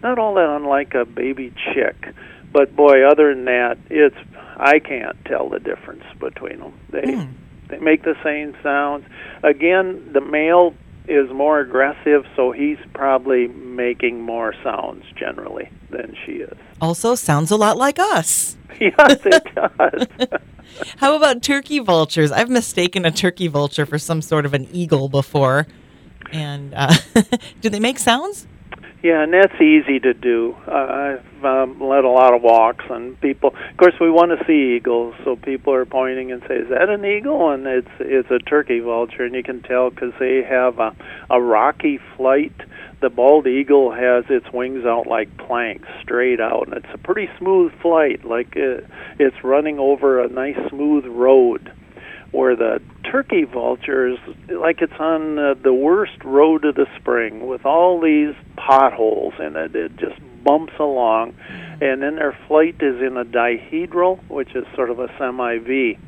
not 0.03 0.19
all 0.19 0.35
that 0.35 0.49
unlike 0.49 0.95
a 0.95 1.05
baby 1.05 1.53
chick. 1.73 2.15
But 2.53 2.75
boy, 2.75 3.07
other 3.07 3.35
than 3.35 3.45
that, 3.47 3.79
it's 3.91 4.17
I 4.57 4.79
can't 4.79 5.17
tell 5.25 5.49
the 5.49 5.61
difference 5.61 6.05
between 6.19 6.61
them. 6.61 6.73
They 6.91 7.03
mm. 7.03 7.33
they 7.69 7.79
make 7.79 8.03
the 8.05 8.17
same 8.23 8.57
sounds. 8.63 9.07
Again, 9.43 10.13
the 10.13 10.21
male 10.21 10.75
is 11.09 11.31
more 11.31 11.61
aggressive, 11.61 12.27
so 12.37 12.53
he's 12.53 12.79
probably 12.93 13.49
making 13.49 14.21
more 14.21 14.55
sounds 14.63 15.05
generally 15.17 15.71
than 15.91 16.15
she 16.25 16.33
is. 16.33 16.57
Also, 16.81 17.15
sounds 17.15 17.51
a 17.51 17.57
lot 17.57 17.77
like 17.77 17.99
us. 17.99 18.57
yes, 18.81 19.19
it 19.25 19.43
does. 19.55 20.07
How 20.99 21.17
about 21.17 21.43
turkey 21.43 21.79
vultures? 21.79 22.31
I've 22.31 22.51
mistaken 22.51 23.05
a 23.05 23.11
turkey 23.11 23.47
vulture 23.47 23.87
for 23.87 23.99
some 23.99 24.21
sort 24.21 24.45
of 24.45 24.55
an 24.55 24.69
eagle 24.71 25.09
before. 25.09 25.67
And 26.33 26.75
uh, 26.75 26.95
do 27.61 27.71
they 27.71 27.81
make 27.81 27.99
sounds? 27.99 28.47
Yeah, 29.01 29.23
and 29.23 29.33
that's 29.33 29.55
easy 29.61 30.01
to 30.01 30.13
do. 30.13 30.57
Uh, 30.67 31.19
I've 31.21 31.45
um, 31.45 31.81
led 31.81 32.05
a 32.05 32.09
lot 32.09 32.35
of 32.35 32.43
walks, 32.43 32.85
and 32.91 33.19
people. 33.21 33.51
Of 33.51 33.77
course, 33.77 33.95
we 34.01 34.11
want 34.11 34.37
to 34.37 34.45
see 34.45 34.75
eagles, 34.77 35.15
so 35.23 35.37
people 35.37 35.73
are 35.73 35.87
pointing 35.87 36.33
and 36.33 36.43
say, 36.49 36.57
"Is 36.57 36.69
that 36.71 36.89
an 36.89 37.05
eagle?" 37.05 37.51
And 37.51 37.65
it's 37.67 37.91
it's 38.01 38.31
a 38.33 38.41
turkey 38.41 38.81
vulture, 38.81 39.25
and 39.25 39.37
you 39.37 39.45
can 39.45 39.63
tell 39.63 39.91
because 39.91 40.13
they 40.19 40.43
have 40.43 40.81
a, 40.81 40.97
a 41.31 41.41
rocky 41.41 42.01
flight. 42.17 42.55
The 43.01 43.09
bald 43.09 43.47
eagle 43.47 43.93
has 43.93 44.25
its 44.29 44.53
wings 44.53 44.85
out 44.85 45.07
like 45.07 45.37
planks, 45.37 45.89
straight 46.03 46.41
out, 46.41 46.67
and 46.67 46.77
it's 46.77 46.93
a 46.93 46.99
pretty 46.99 47.31
smooth 47.39 47.73
flight, 47.81 48.25
like 48.25 48.57
it, 48.57 48.85
it's 49.21 49.45
running 49.45 49.79
over 49.79 50.21
a 50.21 50.29
nice 50.29 50.59
smooth 50.71 51.07
road 51.07 51.71
where 52.31 52.57
the 52.57 52.81
turkey 53.11 53.45
vultures 53.45 54.19
like 54.49 54.83
it's 54.83 55.01
on 55.01 55.39
uh, 55.39 55.55
the 55.63 55.73
worst 55.73 56.23
road 56.25 56.65
of 56.65 56.75
the 56.75 56.87
spring 56.99 57.47
with 57.47 57.65
all 57.65 58.01
these 58.01 58.35
potholes 58.57 59.35
in 59.39 59.57
it. 59.57 59.75
It 59.75 59.97
just 59.97 60.21
bumps 60.45 60.75
along, 60.79 61.35
and 61.81 62.03
then 62.03 62.17
their 62.17 62.37
flight 62.47 62.77
is 62.81 63.01
in 63.01 63.17
a 63.17 63.25
dihedral, 63.25 64.21
which 64.29 64.55
is 64.55 64.65
sort 64.75 64.91
of 64.91 64.99
a 64.99 65.09
semi 65.19 65.59
V. 65.59 65.99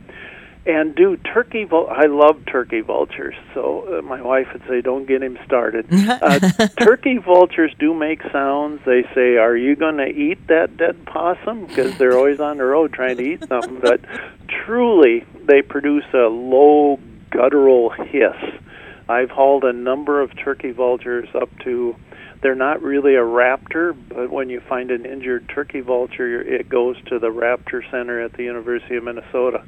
And 0.66 0.94
do 0.94 1.16
turkey 1.16 1.64
vul- 1.64 1.88
I 1.88 2.04
love 2.04 2.44
turkey 2.44 2.82
vultures. 2.82 3.34
So 3.54 3.98
uh, 3.98 4.02
my 4.02 4.20
wife 4.20 4.48
would 4.52 4.62
say, 4.68 4.82
"Don't 4.82 5.06
get 5.06 5.22
him 5.22 5.38
started." 5.46 5.86
uh, 5.92 6.38
turkey 6.78 7.16
vultures 7.16 7.72
do 7.78 7.94
make 7.94 8.22
sounds. 8.30 8.82
They 8.84 9.04
say, 9.14 9.38
"Are 9.38 9.56
you 9.56 9.74
going 9.74 9.96
to 9.96 10.08
eat 10.08 10.48
that 10.48 10.76
dead 10.76 11.06
possum?" 11.06 11.64
Because 11.64 11.96
they're 11.96 12.16
always 12.16 12.40
on 12.40 12.58
the 12.58 12.64
road 12.64 12.92
trying 12.92 13.16
to 13.16 13.24
eat 13.24 13.48
something. 13.48 13.80
But 13.80 14.02
truly, 14.48 15.24
they 15.46 15.62
produce 15.62 16.04
a 16.12 16.28
low 16.28 16.98
guttural 17.30 17.90
hiss. 17.90 18.60
I've 19.08 19.30
hauled 19.30 19.64
a 19.64 19.72
number 19.72 20.20
of 20.20 20.30
turkey 20.36 20.72
vultures 20.72 21.28
up 21.34 21.48
to 21.64 21.96
they're 22.42 22.54
not 22.54 22.82
really 22.82 23.16
a 23.16 23.22
raptor, 23.22 23.94
but 24.08 24.30
when 24.30 24.48
you 24.48 24.60
find 24.66 24.90
an 24.90 25.04
injured 25.04 25.48
turkey 25.54 25.80
vulture, 25.80 26.40
it 26.40 26.70
goes 26.70 26.96
to 27.08 27.18
the 27.18 27.28
Raptor 27.28 27.82
Center 27.90 28.22
at 28.22 28.32
the 28.32 28.44
University 28.44 28.96
of 28.96 29.04
Minnesota. 29.04 29.62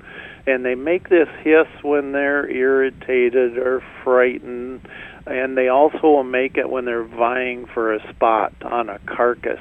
And 0.46 0.64
they 0.64 0.74
make 0.74 1.08
this 1.10 1.28
hiss 1.42 1.68
when 1.82 2.12
they're 2.12 2.48
irritated 2.48 3.58
or 3.58 3.82
frightened, 4.02 4.88
and 5.26 5.56
they 5.56 5.68
also 5.68 6.00
will 6.02 6.24
make 6.24 6.56
it 6.56 6.70
when 6.70 6.86
they're 6.86 7.04
vying 7.04 7.66
for 7.66 7.92
a 7.92 8.12
spot 8.14 8.54
on 8.62 8.88
a 8.88 8.98
carcass. 9.00 9.60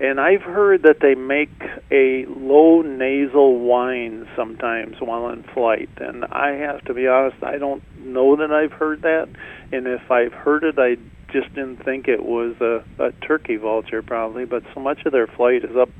And 0.00 0.20
I've 0.20 0.42
heard 0.42 0.82
that 0.82 1.00
they 1.00 1.16
make 1.16 1.50
a 1.90 2.24
low 2.26 2.82
nasal 2.82 3.58
whine 3.58 4.28
sometimes 4.36 5.00
while 5.00 5.28
in 5.30 5.42
flight. 5.42 5.90
And 5.96 6.24
I 6.26 6.50
have 6.52 6.84
to 6.84 6.94
be 6.94 7.08
honest, 7.08 7.42
I 7.42 7.58
don't 7.58 7.82
know 7.98 8.36
that 8.36 8.52
I've 8.52 8.72
heard 8.72 9.02
that. 9.02 9.28
And 9.72 9.86
if 9.88 10.10
I've 10.10 10.32
heard 10.32 10.62
it, 10.62 10.78
I 10.78 10.96
just 11.32 11.52
didn't 11.54 11.84
think 11.84 12.06
it 12.06 12.24
was 12.24 12.54
a, 12.60 12.84
a 13.02 13.12
turkey 13.26 13.56
vulture, 13.56 14.02
probably. 14.02 14.44
But 14.44 14.62
so 14.72 14.80
much 14.80 15.04
of 15.04 15.12
their 15.12 15.26
flight 15.26 15.64
is 15.64 15.76
up 15.76 15.90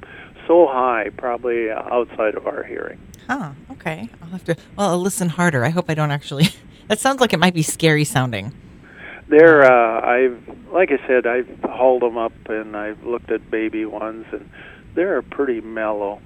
so 0.46 0.68
high, 0.68 1.10
probably 1.16 1.70
outside 1.70 2.36
of 2.36 2.46
our 2.46 2.62
hearing. 2.62 3.00
Oh, 3.28 3.54
okay. 3.72 4.08
I'll 4.22 4.30
have 4.30 4.44
to. 4.44 4.56
Well, 4.76 4.90
I'll 4.90 5.00
listen 5.00 5.28
harder. 5.28 5.64
I 5.64 5.70
hope 5.70 5.86
I 5.90 5.94
don't 5.94 6.12
actually. 6.12 6.48
that 6.88 7.00
sounds 7.00 7.20
like 7.20 7.32
it 7.32 7.38
might 7.38 7.54
be 7.54 7.62
scary 7.62 8.04
sounding. 8.04 8.52
They're. 9.28 9.62
Uh, 9.64 10.00
I've 10.00 10.58
like 10.72 10.90
I 10.90 11.06
said, 11.06 11.26
I've 11.26 11.48
hauled 11.64 12.02
them 12.02 12.18
up 12.18 12.32
and 12.48 12.76
I've 12.76 13.02
looked 13.04 13.30
at 13.30 13.50
baby 13.50 13.84
ones, 13.84 14.26
and 14.32 14.48
they're 14.94 15.22
pretty 15.22 15.60
mellow. 15.60 16.20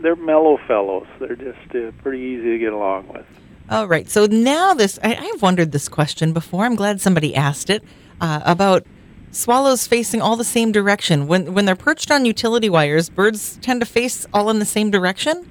They're 0.00 0.16
mellow 0.16 0.58
fellows. 0.66 1.06
They're 1.20 1.36
just 1.36 1.74
uh, 1.74 1.92
pretty 2.02 2.20
easy 2.20 2.52
to 2.52 2.58
get 2.58 2.72
along 2.72 3.08
with. 3.08 3.26
All 3.70 3.86
right. 3.86 4.10
So 4.10 4.26
now 4.26 4.74
this, 4.74 4.98
I, 5.02 5.14
I've 5.14 5.42
wondered 5.42 5.72
this 5.72 5.88
question 5.88 6.32
before. 6.32 6.64
I'm 6.64 6.74
glad 6.74 7.00
somebody 7.00 7.34
asked 7.34 7.70
it 7.70 7.82
uh, 8.20 8.40
about 8.44 8.84
swallows 9.30 9.86
facing 9.86 10.20
all 10.20 10.36
the 10.36 10.44
same 10.44 10.72
direction. 10.72 11.26
When 11.26 11.54
when 11.54 11.64
they're 11.64 11.76
perched 11.76 12.10
on 12.10 12.24
utility 12.24 12.68
wires, 12.68 13.08
birds 13.08 13.58
tend 13.62 13.80
to 13.80 13.86
face 13.86 14.26
all 14.32 14.50
in 14.50 14.58
the 14.58 14.64
same 14.64 14.90
direction. 14.90 15.48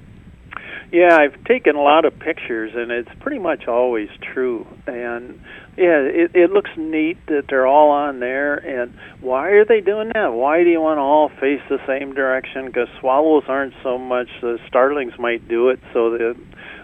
Yeah, 0.92 1.16
I've 1.16 1.42
taken 1.44 1.74
a 1.74 1.80
lot 1.80 2.04
of 2.04 2.18
pictures, 2.18 2.72
and 2.74 2.92
it's 2.92 3.08
pretty 3.20 3.38
much 3.38 3.66
always 3.66 4.10
true. 4.34 4.66
And 4.86 5.40
yeah, 5.74 6.00
it, 6.00 6.32
it 6.34 6.50
looks 6.50 6.68
neat 6.76 7.16
that 7.28 7.44
they're 7.48 7.66
all 7.66 7.90
on 7.90 8.20
there. 8.20 8.56
And 8.56 8.92
why 9.22 9.48
are 9.52 9.64
they 9.64 9.80
doing 9.80 10.10
that? 10.12 10.34
Why 10.34 10.62
do 10.62 10.68
you 10.68 10.82
want 10.82 10.98
to 10.98 11.00
all 11.00 11.30
face 11.40 11.62
the 11.70 11.78
same 11.86 12.12
direction? 12.12 12.66
Because 12.66 12.88
swallows 13.00 13.44
aren't 13.48 13.72
so 13.82 13.96
much. 13.96 14.28
The 14.42 14.58
starlings 14.68 15.14
might 15.18 15.48
do 15.48 15.70
it 15.70 15.80
so 15.94 16.10
that 16.10 16.36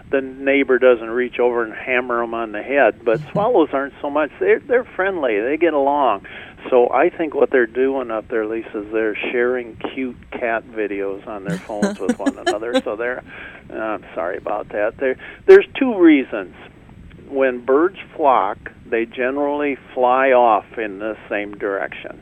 the 0.09 0.21
neighbor 0.21 0.79
doesn't 0.79 1.09
reach 1.09 1.37
over 1.37 1.63
and 1.63 1.71
hammer 1.71 2.21
them 2.21 2.33
on 2.33 2.51
the 2.51 2.63
head. 2.63 3.05
But 3.05 3.19
swallows 3.31 3.69
aren't 3.73 3.93
so 4.01 4.09
much. 4.09 4.31
They're 4.39 4.59
they're 4.59 4.85
friendly. 4.95 5.39
They 5.39 5.57
get 5.57 5.75
along. 5.75 6.25
So 6.69 6.91
I 6.91 7.09
think 7.09 7.33
what 7.33 7.51
they're 7.51 7.65
doing 7.65 8.11
up 8.11 8.27
there, 8.27 8.45
Lisa, 8.45 8.81
is 8.81 8.91
they're 8.91 9.15
sharing 9.15 9.77
cute 9.93 10.17
cat 10.31 10.65
videos 10.65 11.25
on 11.27 11.45
their 11.45 11.57
phones 11.57 11.99
with 11.99 12.19
one 12.19 12.37
another. 12.47 12.81
So 12.81 12.95
they're, 12.95 13.23
uh, 13.69 13.75
I'm 13.75 14.05
sorry 14.13 14.37
about 14.37 14.69
that. 14.69 14.97
There, 14.97 15.15
there's 15.45 15.65
two 15.77 15.97
reasons. 15.97 16.55
When 17.27 17.63
birds 17.63 17.97
flock, 18.15 18.57
they 18.85 19.05
generally 19.05 19.77
fly 19.93 20.31
off 20.31 20.77
in 20.77 20.99
the 20.99 21.15
same 21.29 21.53
direction. 21.57 22.21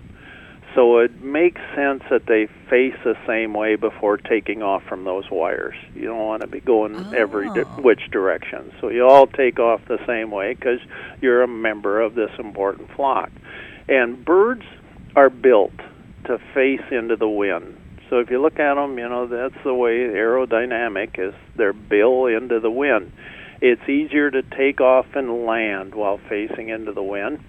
So 0.76 1.00
it 1.00 1.24
makes 1.24 1.60
sense 1.76 2.04
that 2.12 2.28
they 2.28 2.48
face 2.70 2.94
the 3.04 3.16
same 3.26 3.54
way 3.54 3.78
before 3.78 4.18
taking 4.18 4.62
off 4.62 4.84
from 4.84 5.06
those 5.06 5.24
wires. 5.32 5.76
You 5.96 6.04
don't 6.04 6.24
want 6.24 6.42
to 6.42 6.48
be 6.48 6.60
going 6.60 6.96
oh. 6.96 7.12
every 7.16 7.50
di- 7.50 7.64
which 7.82 8.12
direction. 8.12 8.72
So 8.80 8.90
you 8.90 9.08
all 9.08 9.26
take 9.26 9.60
off 9.60 9.82
the 9.88 9.98
same 10.06 10.30
way 10.30 10.54
because 10.54 10.80
you're 11.20 11.42
a 11.42 11.48
member 11.48 12.00
of 12.00 12.14
this 12.14 12.30
important 12.38 12.92
flock. 12.96 13.32
And 13.88 14.24
birds 14.24 14.64
are 15.16 15.30
built 15.30 15.76
to 16.26 16.38
face 16.54 16.82
into 16.92 17.16
the 17.16 17.28
wind. 17.28 17.78
So 18.10 18.20
if 18.20 18.30
you 18.30 18.42
look 18.42 18.60
at 18.60 18.76
them, 18.76 18.98
you 18.98 19.10
know, 19.10 19.28
that's 19.28 19.64
the 19.64 19.74
way 19.74 20.00
aerodynamic 20.00 21.20
is 21.20 21.34
their 21.56 21.74
bill 21.74 22.26
into 22.28 22.60
the 22.60 22.72
wind. 22.72 23.12
It's 23.62 23.90
easier 23.90 24.30
to 24.32 24.44
take 24.44 24.80
off 24.80 25.08
and 25.16 25.46
land 25.46 25.96
while 25.96 26.20
facing 26.30 26.70
into 26.70 26.92
the 26.92 27.04
wind. 27.04 27.40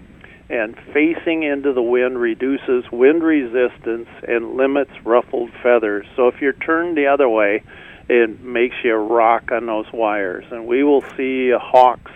And 0.49 0.75
facing 0.93 1.43
into 1.43 1.73
the 1.73 1.81
wind 1.81 2.19
reduces 2.19 2.83
wind 2.91 3.21
resistance 3.21 4.09
and 4.27 4.55
limits 4.55 4.91
ruffled 5.05 5.51
feathers. 5.61 6.07
So 6.15 6.27
if 6.27 6.41
you're 6.41 6.53
turned 6.53 6.97
the 6.97 7.07
other 7.07 7.29
way, 7.29 7.63
it 8.09 8.41
makes 8.41 8.75
you 8.83 8.95
rock 8.95 9.51
on 9.51 9.67
those 9.67 9.85
wires. 9.93 10.45
And 10.49 10.65
we 10.65 10.83
will 10.83 11.03
see 11.15 11.51
hawks 11.55 12.11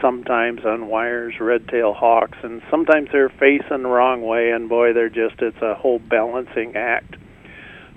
sometimes 0.00 0.64
on 0.64 0.88
wires, 0.88 1.34
red-tailed 1.40 1.96
hawks, 1.96 2.38
and 2.42 2.62
sometimes 2.70 3.08
they're 3.12 3.28
facing 3.28 3.82
the 3.82 3.88
wrong 3.88 4.22
way, 4.22 4.50
and 4.50 4.68
boy, 4.68 4.92
they're 4.92 5.08
just, 5.08 5.40
it's 5.40 5.60
a 5.62 5.74
whole 5.74 5.98
balancing 5.98 6.76
act. 6.76 7.16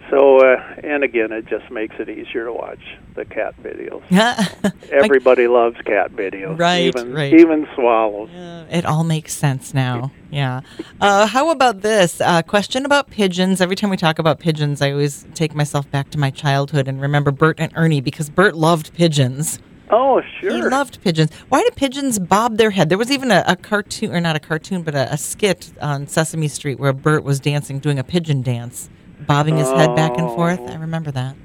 So, 0.09 0.39
uh, 0.39 0.57
and 0.83 1.03
again, 1.03 1.31
it 1.31 1.45
just 1.45 1.69
makes 1.69 1.95
it 1.99 2.09
easier 2.09 2.45
to 2.45 2.53
watch 2.53 2.79
the 3.15 3.25
cat 3.25 3.53
videos. 3.61 4.01
Everybody 4.91 5.47
loves 5.47 5.79
cat 5.81 6.11
videos, 6.13 6.57
right? 6.57 6.85
Even 6.85 7.13
right. 7.13 7.33
even 7.33 7.67
swallows. 7.75 8.29
Yeah, 8.33 8.65
it 8.71 8.85
all 8.85 9.03
makes 9.03 9.33
sense 9.33 9.73
now. 9.73 10.11
Yeah. 10.31 10.61
Uh, 10.99 11.27
how 11.27 11.51
about 11.51 11.81
this 11.81 12.21
uh, 12.21 12.41
question 12.41 12.85
about 12.85 13.11
pigeons? 13.11 13.61
Every 13.61 13.75
time 13.75 13.91
we 13.91 13.97
talk 13.97 14.17
about 14.17 14.39
pigeons, 14.39 14.81
I 14.81 14.91
always 14.91 15.27
take 15.35 15.53
myself 15.53 15.89
back 15.91 16.09
to 16.11 16.17
my 16.17 16.31
childhood 16.31 16.87
and 16.87 16.99
remember 16.99 17.29
Bert 17.29 17.59
and 17.59 17.71
Ernie 17.75 18.01
because 18.01 18.29
Bert 18.31 18.55
loved 18.55 18.93
pigeons. 18.95 19.59
Oh, 19.89 20.21
sure. 20.39 20.51
He 20.51 20.61
loved 20.61 21.01
pigeons. 21.01 21.33
Why 21.49 21.61
do 21.61 21.69
pigeons 21.75 22.19
bob 22.19 22.57
their 22.57 22.69
head? 22.69 22.89
There 22.89 22.97
was 22.97 23.11
even 23.11 23.31
a, 23.31 23.43
a 23.47 23.55
cartoon, 23.55 24.13
or 24.13 24.21
not 24.21 24.35
a 24.35 24.39
cartoon, 24.39 24.83
but 24.83 24.93
a, 24.93 25.13
a, 25.13 25.17
skit 25.17 25.71
on 25.81 26.07
Sesame 26.07 26.47
Street 26.47 26.79
where 26.79 26.93
Bert 26.93 27.23
was 27.23 27.39
dancing, 27.39 27.79
doing 27.79 27.97
a 27.97 28.03
pigeon 28.03 28.41
dance, 28.41 28.89
bobbing 29.25 29.57
his 29.57 29.67
oh. 29.67 29.77
head 29.77 29.95
back 29.95 30.17
and 30.17 30.27
forth. 30.29 30.59
I 30.59 30.75
remember 30.75 31.11
that. 31.11 31.35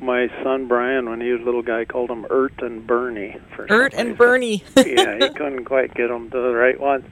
my 0.00 0.28
son 0.42 0.68
Brian, 0.68 1.10
when 1.10 1.20
he 1.20 1.32
was 1.32 1.42
a 1.42 1.44
little 1.44 1.62
guy, 1.62 1.84
called 1.84 2.10
him 2.10 2.26
Ert 2.30 2.62
and 2.62 2.86
Bernie. 2.86 3.36
For 3.54 3.66
Ert 3.68 3.92
and. 3.94 4.16
Bernie. 4.16 4.64
yeah, 4.76 5.18
he 5.18 5.28
couldn't 5.30 5.66
quite 5.66 5.92
get 5.94 6.08
them 6.08 6.30
to 6.30 6.36
the 6.36 6.52
right 6.54 6.80
ones. 6.80 7.04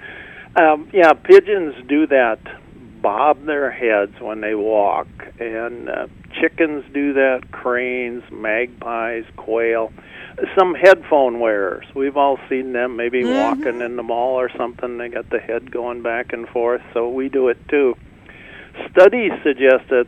Um, 0.57 0.89
yeah, 0.93 1.13
pigeons 1.13 1.75
do 1.89 2.07
that, 2.09 2.39
bob 3.03 3.45
their 3.47 3.71
heads 3.71 4.21
when 4.21 4.41
they 4.41 4.55
walk, 4.55 5.09
and 5.39 5.89
uh, 5.89 6.07
chickens 6.41 6.85
do 6.93 7.15
that, 7.15 7.51
cranes, 7.51 8.23
magpies, 8.31 9.25
quail. 9.37 9.93
Some 10.59 10.75
headphone 10.75 11.41
wearers. 11.41 11.87
We've 11.95 12.17
all 12.17 12.39
seen 12.49 12.73
them 12.73 12.97
maybe 12.97 13.23
Mhm. 13.23 13.37
walking 13.37 13.81
in 13.81 13.97
the 13.97 14.03
mall 14.03 14.37
or 14.41 14.49
something. 14.57 14.99
They 14.99 15.09
got 15.09 15.31
the 15.31 15.39
head 15.39 15.71
going 15.71 16.03
back 16.03 16.33
and 16.33 16.49
forth, 16.49 16.83
so 16.95 17.09
we 17.09 17.29
do 17.29 17.49
it 17.49 17.59
too. 17.69 17.97
Studies 18.91 19.33
suggest 19.43 19.89
that 19.89 20.07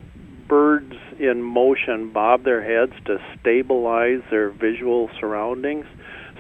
birds 0.49 0.95
in 1.19 1.43
motion 1.43 2.09
bob 2.09 2.45
their 2.45 2.63
heads 2.63 2.93
to 3.07 3.21
stabilize 3.39 4.23
their 4.31 4.51
visual 4.51 5.11
surroundings. 5.19 5.87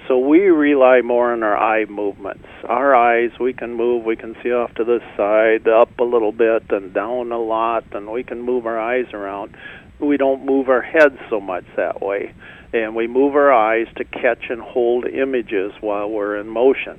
So 0.08 0.18
we 0.18 0.40
rely 0.40 1.00
more 1.00 1.32
on 1.32 1.42
our 1.42 1.56
eye 1.56 1.84
movements. 1.84 2.46
Our 2.64 2.94
eyes, 2.94 3.30
we 3.38 3.52
can 3.52 3.74
move, 3.74 4.04
we 4.04 4.16
can 4.16 4.36
see 4.42 4.50
off 4.50 4.74
to 4.74 4.84
the 4.84 5.00
side, 5.16 5.68
up 5.68 5.98
a 6.00 6.04
little 6.04 6.32
bit, 6.32 6.64
and 6.70 6.92
down 6.92 7.30
a 7.30 7.38
lot, 7.38 7.84
and 7.92 8.10
we 8.10 8.24
can 8.24 8.42
move 8.42 8.66
our 8.66 8.80
eyes 8.80 9.06
around. 9.12 9.56
We 10.00 10.16
don't 10.16 10.44
move 10.44 10.68
our 10.68 10.82
heads 10.82 11.18
so 11.30 11.40
much 11.40 11.64
that 11.76 12.02
way. 12.02 12.34
And 12.72 12.96
we 12.96 13.06
move 13.06 13.36
our 13.36 13.52
eyes 13.52 13.86
to 13.96 14.04
catch 14.04 14.50
and 14.50 14.60
hold 14.60 15.06
images 15.06 15.72
while 15.80 16.10
we're 16.10 16.36
in 16.36 16.48
motion. 16.48 16.98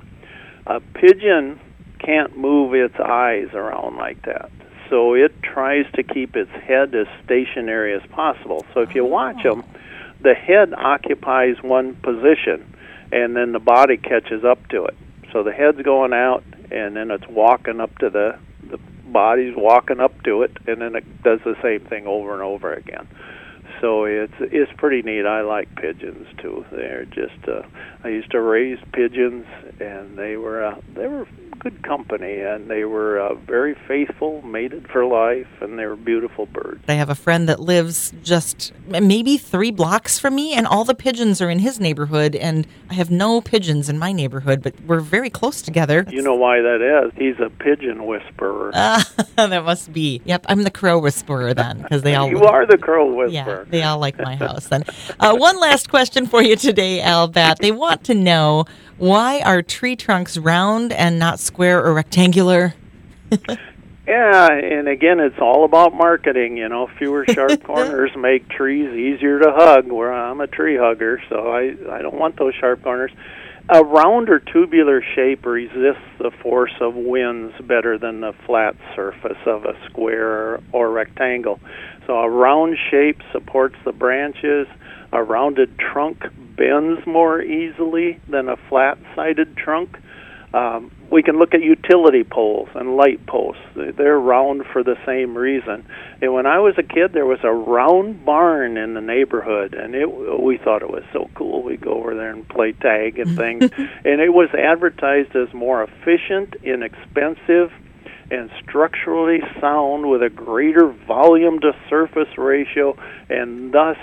A 0.66 0.80
pigeon 0.80 1.60
can't 1.98 2.38
move 2.38 2.74
its 2.74 2.98
eyes 2.98 3.48
around 3.52 3.96
like 3.96 4.22
that. 4.22 4.50
So 4.88 5.14
it 5.14 5.42
tries 5.42 5.84
to 5.94 6.02
keep 6.02 6.36
its 6.36 6.50
head 6.50 6.94
as 6.94 7.06
stationary 7.24 7.94
as 7.94 8.02
possible. 8.10 8.64
So 8.72 8.80
if 8.80 8.94
you 8.94 9.04
watch 9.04 9.44
oh. 9.44 9.56
them, 9.56 9.64
the 10.22 10.34
head 10.34 10.72
occupies 10.72 11.56
one 11.62 11.94
position 11.96 12.73
and 13.12 13.36
then 13.36 13.52
the 13.52 13.58
body 13.60 13.96
catches 13.96 14.44
up 14.44 14.66
to 14.68 14.84
it. 14.84 14.96
So 15.32 15.42
the 15.42 15.52
head's 15.52 15.82
going 15.82 16.12
out 16.12 16.44
and 16.70 16.96
then 16.96 17.10
it's 17.10 17.28
walking 17.28 17.80
up 17.80 17.96
to 17.98 18.10
the 18.10 18.38
the 18.70 18.78
body's 19.06 19.54
walking 19.56 20.00
up 20.00 20.22
to 20.22 20.42
it 20.42 20.56
and 20.66 20.80
then 20.80 20.96
it 20.96 21.22
does 21.22 21.40
the 21.44 21.54
same 21.62 21.80
thing 21.88 22.06
over 22.06 22.32
and 22.32 22.42
over 22.42 22.72
again. 22.72 23.06
So 23.84 24.04
it's 24.06 24.32
it's 24.40 24.72
pretty 24.78 25.02
neat. 25.02 25.26
I 25.26 25.42
like 25.42 25.68
pigeons 25.76 26.26
too. 26.38 26.64
They're 26.72 27.04
just 27.04 27.46
uh, 27.46 27.60
I 28.02 28.08
used 28.08 28.30
to 28.30 28.40
raise 28.40 28.78
pigeons 28.94 29.44
and 29.78 30.16
they 30.16 30.38
were 30.38 30.64
uh, 30.64 30.80
they 30.94 31.06
were 31.06 31.26
good 31.64 31.82
company 31.82 32.40
and 32.40 32.70
they 32.70 32.84
were 32.84 33.18
uh, 33.18 33.34
very 33.34 33.74
faithful, 33.88 34.42
mated 34.42 34.86
for 34.88 35.04
life, 35.06 35.46
and 35.60 35.78
they 35.78 35.86
were 35.86 35.96
beautiful 35.96 36.46
birds. 36.46 36.84
I 36.88 36.94
have 36.94 37.08
a 37.08 37.14
friend 37.14 37.48
that 37.48 37.58
lives 37.60 38.12
just 38.22 38.72
maybe 38.86 39.38
three 39.38 39.70
blocks 39.70 40.18
from 40.18 40.34
me, 40.34 40.52
and 40.52 40.66
all 40.66 40.84
the 40.84 40.94
pigeons 40.94 41.40
are 41.40 41.48
in 41.48 41.60
his 41.60 41.80
neighborhood, 41.80 42.36
and 42.36 42.66
I 42.90 42.94
have 42.94 43.10
no 43.10 43.40
pigeons 43.40 43.88
in 43.88 43.98
my 43.98 44.12
neighborhood, 44.12 44.62
but 44.62 44.74
we're 44.82 45.00
very 45.00 45.30
close 45.30 45.62
together. 45.62 46.04
You 46.08 46.22
know 46.22 46.34
why 46.34 46.60
that 46.60 46.82
is? 47.06 47.12
He's 47.16 47.40
a 47.40 47.50
pigeon 47.50 48.06
whisperer. 48.06 48.70
Ah, 48.74 49.10
that 49.36 49.64
must 49.64 49.92
be. 49.92 50.20
Yep, 50.24 50.46
I'm 50.48 50.62
the 50.62 50.70
crow 50.70 50.98
whisperer 50.98 51.54
then, 51.54 51.82
because 51.82 52.02
they 52.02 52.14
all. 52.14 52.28
you 52.28 52.42
are 52.42 52.66
the 52.66 52.78
crow 52.78 53.26
Yeah, 53.26 53.46
whisperer. 53.46 53.66
They 53.74 53.82
all 53.82 53.98
like 53.98 54.16
my 54.20 54.36
house. 54.36 54.68
Then, 54.68 54.84
uh, 55.18 55.34
one 55.34 55.58
last 55.58 55.90
question 55.90 56.26
for 56.26 56.40
you 56.40 56.54
today, 56.54 57.00
Al 57.00 57.26
Batt. 57.26 57.58
They 57.58 57.72
want 57.72 58.04
to 58.04 58.14
know 58.14 58.66
why 58.98 59.40
are 59.40 59.62
tree 59.62 59.96
trunks 59.96 60.38
round 60.38 60.92
and 60.92 61.18
not 61.18 61.40
square 61.40 61.84
or 61.84 61.92
rectangular? 61.92 62.74
Yeah, 64.06 64.50
and 64.52 64.86
again, 64.86 65.18
it's 65.18 65.38
all 65.40 65.64
about 65.64 65.94
marketing. 65.94 66.58
You 66.58 66.68
know, 66.68 66.88
fewer 66.98 67.24
sharp 67.26 67.62
corners 67.64 68.10
make 68.14 68.46
trees 68.50 68.90
easier 68.90 69.38
to 69.38 69.50
hug. 69.50 69.90
Where 69.90 70.12
I'm 70.12 70.42
a 70.42 70.46
tree 70.46 70.76
hugger, 70.76 71.22
so 71.30 71.50
I 71.50 71.74
I 71.90 72.02
don't 72.02 72.18
want 72.18 72.36
those 72.36 72.54
sharp 72.54 72.82
corners. 72.82 73.12
A 73.70 73.82
round 73.82 74.28
or 74.28 74.40
tubular 74.40 75.02
shape 75.14 75.46
resists 75.46 76.04
the 76.18 76.30
force 76.42 76.74
of 76.82 76.94
winds 76.94 77.54
better 77.62 77.96
than 77.96 78.20
the 78.20 78.34
flat 78.44 78.76
surface 78.94 79.38
of 79.46 79.64
a 79.64 79.74
square 79.88 80.60
or 80.70 80.90
rectangle. 80.90 81.58
So 82.06 82.18
a 82.18 82.28
round 82.28 82.76
shape 82.90 83.20
supports 83.32 83.76
the 83.84 83.92
branches. 83.92 84.66
A 85.12 85.22
rounded 85.22 85.78
trunk 85.78 86.24
bends 86.56 87.06
more 87.06 87.40
easily 87.40 88.20
than 88.28 88.48
a 88.48 88.56
flat-sided 88.68 89.56
trunk. 89.56 89.96
Um, 90.52 90.92
we 91.10 91.22
can 91.22 91.38
look 91.38 91.52
at 91.52 91.62
utility 91.62 92.22
poles 92.22 92.68
and 92.74 92.96
light 92.96 93.26
posts. 93.26 93.62
They're 93.74 94.18
round 94.18 94.64
for 94.72 94.84
the 94.84 94.96
same 95.04 95.36
reason. 95.36 95.84
And 96.22 96.32
when 96.32 96.46
I 96.46 96.60
was 96.60 96.74
a 96.78 96.82
kid, 96.84 97.12
there 97.12 97.26
was 97.26 97.40
a 97.42 97.52
round 97.52 98.24
barn 98.24 98.76
in 98.76 98.94
the 98.94 99.00
neighborhood, 99.00 99.74
and 99.74 99.96
it 99.96 100.06
we 100.40 100.56
thought 100.58 100.82
it 100.82 100.90
was 100.90 101.02
so 101.12 101.28
cool. 101.34 101.62
We'd 101.62 101.80
go 101.80 101.94
over 101.94 102.14
there 102.14 102.30
and 102.30 102.48
play 102.48 102.70
tag 102.70 103.18
and 103.18 103.36
things. 103.36 103.64
and 104.04 104.20
it 104.20 104.32
was 104.32 104.48
advertised 104.54 105.34
as 105.34 105.52
more 105.52 105.82
efficient, 105.82 106.54
inexpensive, 106.62 107.72
and 108.30 108.50
structurally 108.62 109.40
sound 109.60 110.08
with 110.08 110.22
a 110.22 110.30
greater 110.30 110.88
volume 111.06 111.60
to 111.60 111.72
surface 111.88 112.38
ratio, 112.38 112.96
and 113.28 113.72
thus 113.72 113.96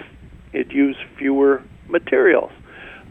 it 0.53 0.71
used 0.71 0.99
fewer 1.17 1.61
materials. 1.87 2.51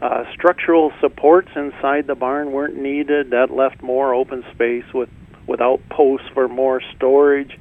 Uh, 0.01 0.23
structural 0.33 0.91
supports 0.99 1.49
inside 1.55 2.07
the 2.07 2.15
barn 2.15 2.51
weren't 2.51 2.75
needed. 2.75 3.31
That 3.31 3.51
left 3.51 3.83
more 3.83 4.13
open 4.13 4.43
space 4.51 4.85
with 4.93 5.09
without 5.47 5.81
posts 5.89 6.27
for 6.33 6.47
more 6.47 6.81
storage. 6.95 7.59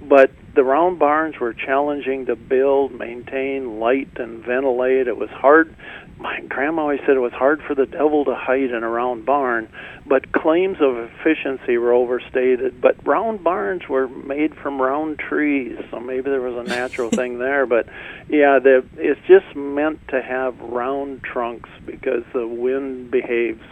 But 0.00 0.30
the 0.54 0.64
round 0.64 0.98
barns 0.98 1.38
were 1.40 1.52
challenging 1.52 2.26
to 2.26 2.36
build, 2.36 2.92
maintain, 2.92 3.80
light, 3.80 4.08
and 4.16 4.44
ventilate. 4.44 5.08
It 5.08 5.16
was 5.16 5.30
hard. 5.30 5.74
My 6.18 6.40
grandma 6.42 6.82
always 6.82 7.00
said 7.00 7.16
it 7.16 7.20
was 7.20 7.32
hard 7.32 7.60
for 7.62 7.74
the 7.74 7.86
devil 7.86 8.24
to 8.24 8.34
hide 8.34 8.70
in 8.70 8.82
a 8.84 8.88
round 8.88 9.26
barn, 9.26 9.68
but 10.06 10.32
claims 10.32 10.78
of 10.80 10.96
efficiency 10.96 11.76
were 11.76 11.92
overstated. 11.92 12.80
But 12.80 13.04
round 13.04 13.42
barns 13.42 13.88
were 13.88 14.06
made 14.06 14.54
from 14.54 14.80
round 14.80 15.18
trees, 15.18 15.76
so 15.90 15.98
maybe 15.98 16.30
there 16.30 16.40
was 16.40 16.66
a 16.66 16.68
natural 16.68 17.10
thing 17.10 17.38
there. 17.38 17.66
But 17.66 17.88
yeah, 18.28 18.60
the, 18.60 18.84
it's 18.96 19.20
just 19.26 19.56
meant 19.56 20.06
to 20.08 20.22
have 20.22 20.58
round 20.60 21.24
trunks 21.24 21.68
because 21.84 22.22
the 22.32 22.46
wind 22.46 23.10
behaves 23.10 23.64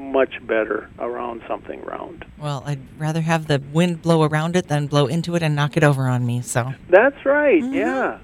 much 0.00 0.34
better 0.46 0.88
around 0.98 1.42
something 1.46 1.82
round. 1.84 2.24
Well, 2.38 2.62
I'd 2.66 2.80
rather 2.98 3.20
have 3.20 3.46
the 3.46 3.62
wind 3.72 4.02
blow 4.02 4.22
around 4.22 4.56
it 4.56 4.68
than 4.68 4.86
blow 4.86 5.06
into 5.06 5.34
it 5.36 5.42
and 5.42 5.54
knock 5.54 5.76
it 5.76 5.84
over 5.84 6.08
on 6.08 6.26
me. 6.26 6.40
So, 6.42 6.72
That's 6.88 7.24
right. 7.24 7.62
Mm-hmm. 7.62 7.74
Yeah. 7.74 8.18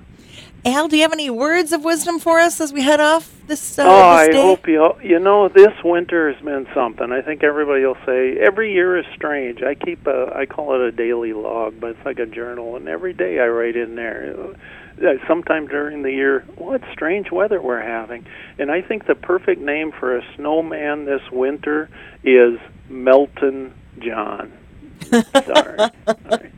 Al, 0.66 0.88
do 0.88 0.96
you 0.96 1.02
have 1.02 1.12
any 1.12 1.31
words 1.31 1.70
of 1.72 1.85
wisdom 1.85 2.18
for 2.18 2.40
us 2.40 2.61
as 2.61 2.72
we 2.72 2.83
head 2.83 2.98
off 2.98 3.33
this, 3.46 3.79
uh, 3.79 3.85
oh, 3.85 3.88
I 3.88 4.26
this 4.26 4.35
day? 4.35 4.42
hope 4.42 4.66
you. 4.66 4.92
You 5.00 5.20
know, 5.20 5.48
this 5.48 5.72
winter 5.85 6.33
has 6.33 6.44
been 6.44 6.66
something. 6.74 7.12
I 7.12 7.22
think 7.22 7.44
everybody 7.44 7.85
will 7.85 7.96
say 8.05 8.37
every 8.38 8.72
year 8.72 8.98
is 8.98 9.07
strange. 9.14 9.62
I 9.62 9.76
keep 9.76 10.05
a. 10.09 10.33
I 10.35 10.46
call 10.46 10.74
it 10.74 10.81
a 10.81 10.90
daily 10.90 11.33
log, 11.33 11.79
but 11.79 11.90
it's 11.90 12.05
like 12.05 12.18
a 12.18 12.26
journal, 12.26 12.74
and 12.74 12.88
every 12.88 13.12
day 13.12 13.38
I 13.38 13.46
write 13.46 13.76
in 13.76 13.94
there. 13.94 14.35
Uh, 15.00 15.14
sometime 15.29 15.68
during 15.68 16.02
the 16.02 16.11
year, 16.11 16.40
what 16.57 16.83
strange 16.92 17.31
weather 17.31 17.62
we're 17.62 17.81
having, 17.83 18.26
and 18.59 18.68
I 18.68 18.83
think 18.83 19.07
the 19.07 19.14
perfect 19.14 19.61
name 19.61 19.92
for 19.92 20.16
a 20.16 20.22
snowman 20.35 21.05
this 21.05 21.22
winter 21.31 21.88
is 22.24 22.59
Melton 22.88 23.72
John. 24.00 24.52
Sorry. 25.02 25.90
Sorry. 26.29 26.52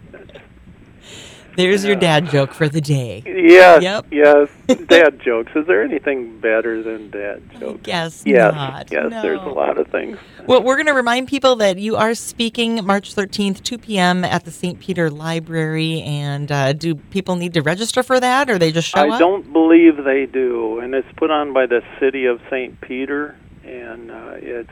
There's 1.59 1.85
your 1.85 1.97
dad 1.97 2.31
joke 2.31 2.53
for 2.55 2.68
the 2.68 2.81
day. 2.81 3.25
Yes, 3.27 3.83
Yep. 3.83 4.07
yes. 4.12 4.49
Dad 4.87 5.18
jokes. 5.21 5.51
Is 5.57 5.66
there 5.66 5.83
anything 5.83 6.38
better 6.38 6.85
than 6.85 7.11
dad 7.11 7.42
jokes? 7.59 7.81
Guess 7.83 8.23
Yes, 8.25 8.55
not. 8.55 8.92
yes. 8.92 9.11
There's 9.11 9.40
a 9.40 9.49
lot 9.49 9.77
of 9.77 9.88
things. 9.88 10.18
Well, 10.47 10.62
we're 10.62 10.77
going 10.77 10.87
to 10.87 10.92
remind 10.94 11.27
people 11.27 11.57
that 11.57 11.77
you 11.79 11.97
are 11.97 12.14
speaking 12.14 12.87
March 12.87 13.12
13th, 13.12 13.64
2 13.64 13.77
p.m. 13.79 14.25
at 14.25 14.44
the 14.44 14.53
St. 14.53 14.79
Peter 14.79 15.11
Library. 15.11 16.01
And 16.03 16.53
uh, 16.53 16.75
do 16.75 16.94
people 16.94 17.35
need 17.35 17.55
to 17.55 17.62
register 17.62 18.05
for 18.05 18.21
that 18.21 18.49
or 18.49 18.57
they 18.59 18.71
just 18.71 18.90
show 18.90 19.01
I 19.01 19.09
up? 19.14 19.18
don't 19.18 19.53
believe 19.53 19.97
they 20.05 20.27
do, 20.27 20.79
and 20.79 20.94
it's 20.94 21.09
put 21.16 21.33
on 21.33 21.53
by 21.53 21.66
the 21.66 21.83
city 21.99 22.27
of 22.27 22.40
St. 22.51 22.81
Peter, 22.83 23.35
and 23.64 24.12
uh, 24.12 24.35
it's 24.37 24.71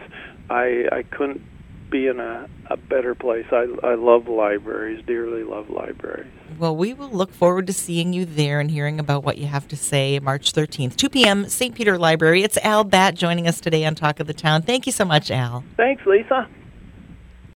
I 0.48 0.84
I 0.92 1.02
couldn't 1.02 1.42
be 1.90 2.06
in 2.06 2.20
a, 2.20 2.48
a 2.70 2.76
better 2.76 3.14
place. 3.14 3.46
I 3.52 3.66
I 3.82 3.94
love 3.94 4.28
libraries, 4.28 5.04
dearly 5.06 5.42
love 5.44 5.70
libraries. 5.70 6.30
Well, 6.58 6.76
we 6.76 6.94
will 6.94 7.10
look 7.10 7.32
forward 7.32 7.66
to 7.66 7.72
seeing 7.72 8.12
you 8.12 8.24
there 8.24 8.60
and 8.60 8.70
hearing 8.70 8.98
about 8.98 9.24
what 9.24 9.38
you 9.38 9.46
have 9.46 9.68
to 9.68 9.76
say 9.76 10.18
March 10.18 10.52
13th, 10.52 10.96
2 10.96 11.10
p.m., 11.10 11.48
St. 11.48 11.74
Peter 11.74 11.98
Library. 11.98 12.42
It's 12.42 12.56
Al 12.58 12.84
Batt 12.84 13.14
joining 13.14 13.46
us 13.46 13.60
today 13.60 13.84
on 13.84 13.94
Talk 13.94 14.20
of 14.20 14.26
the 14.26 14.34
Town. 14.34 14.62
Thank 14.62 14.86
you 14.86 14.92
so 14.92 15.04
much, 15.04 15.30
Al. 15.30 15.64
Thanks, 15.76 16.06
Lisa. 16.06 16.48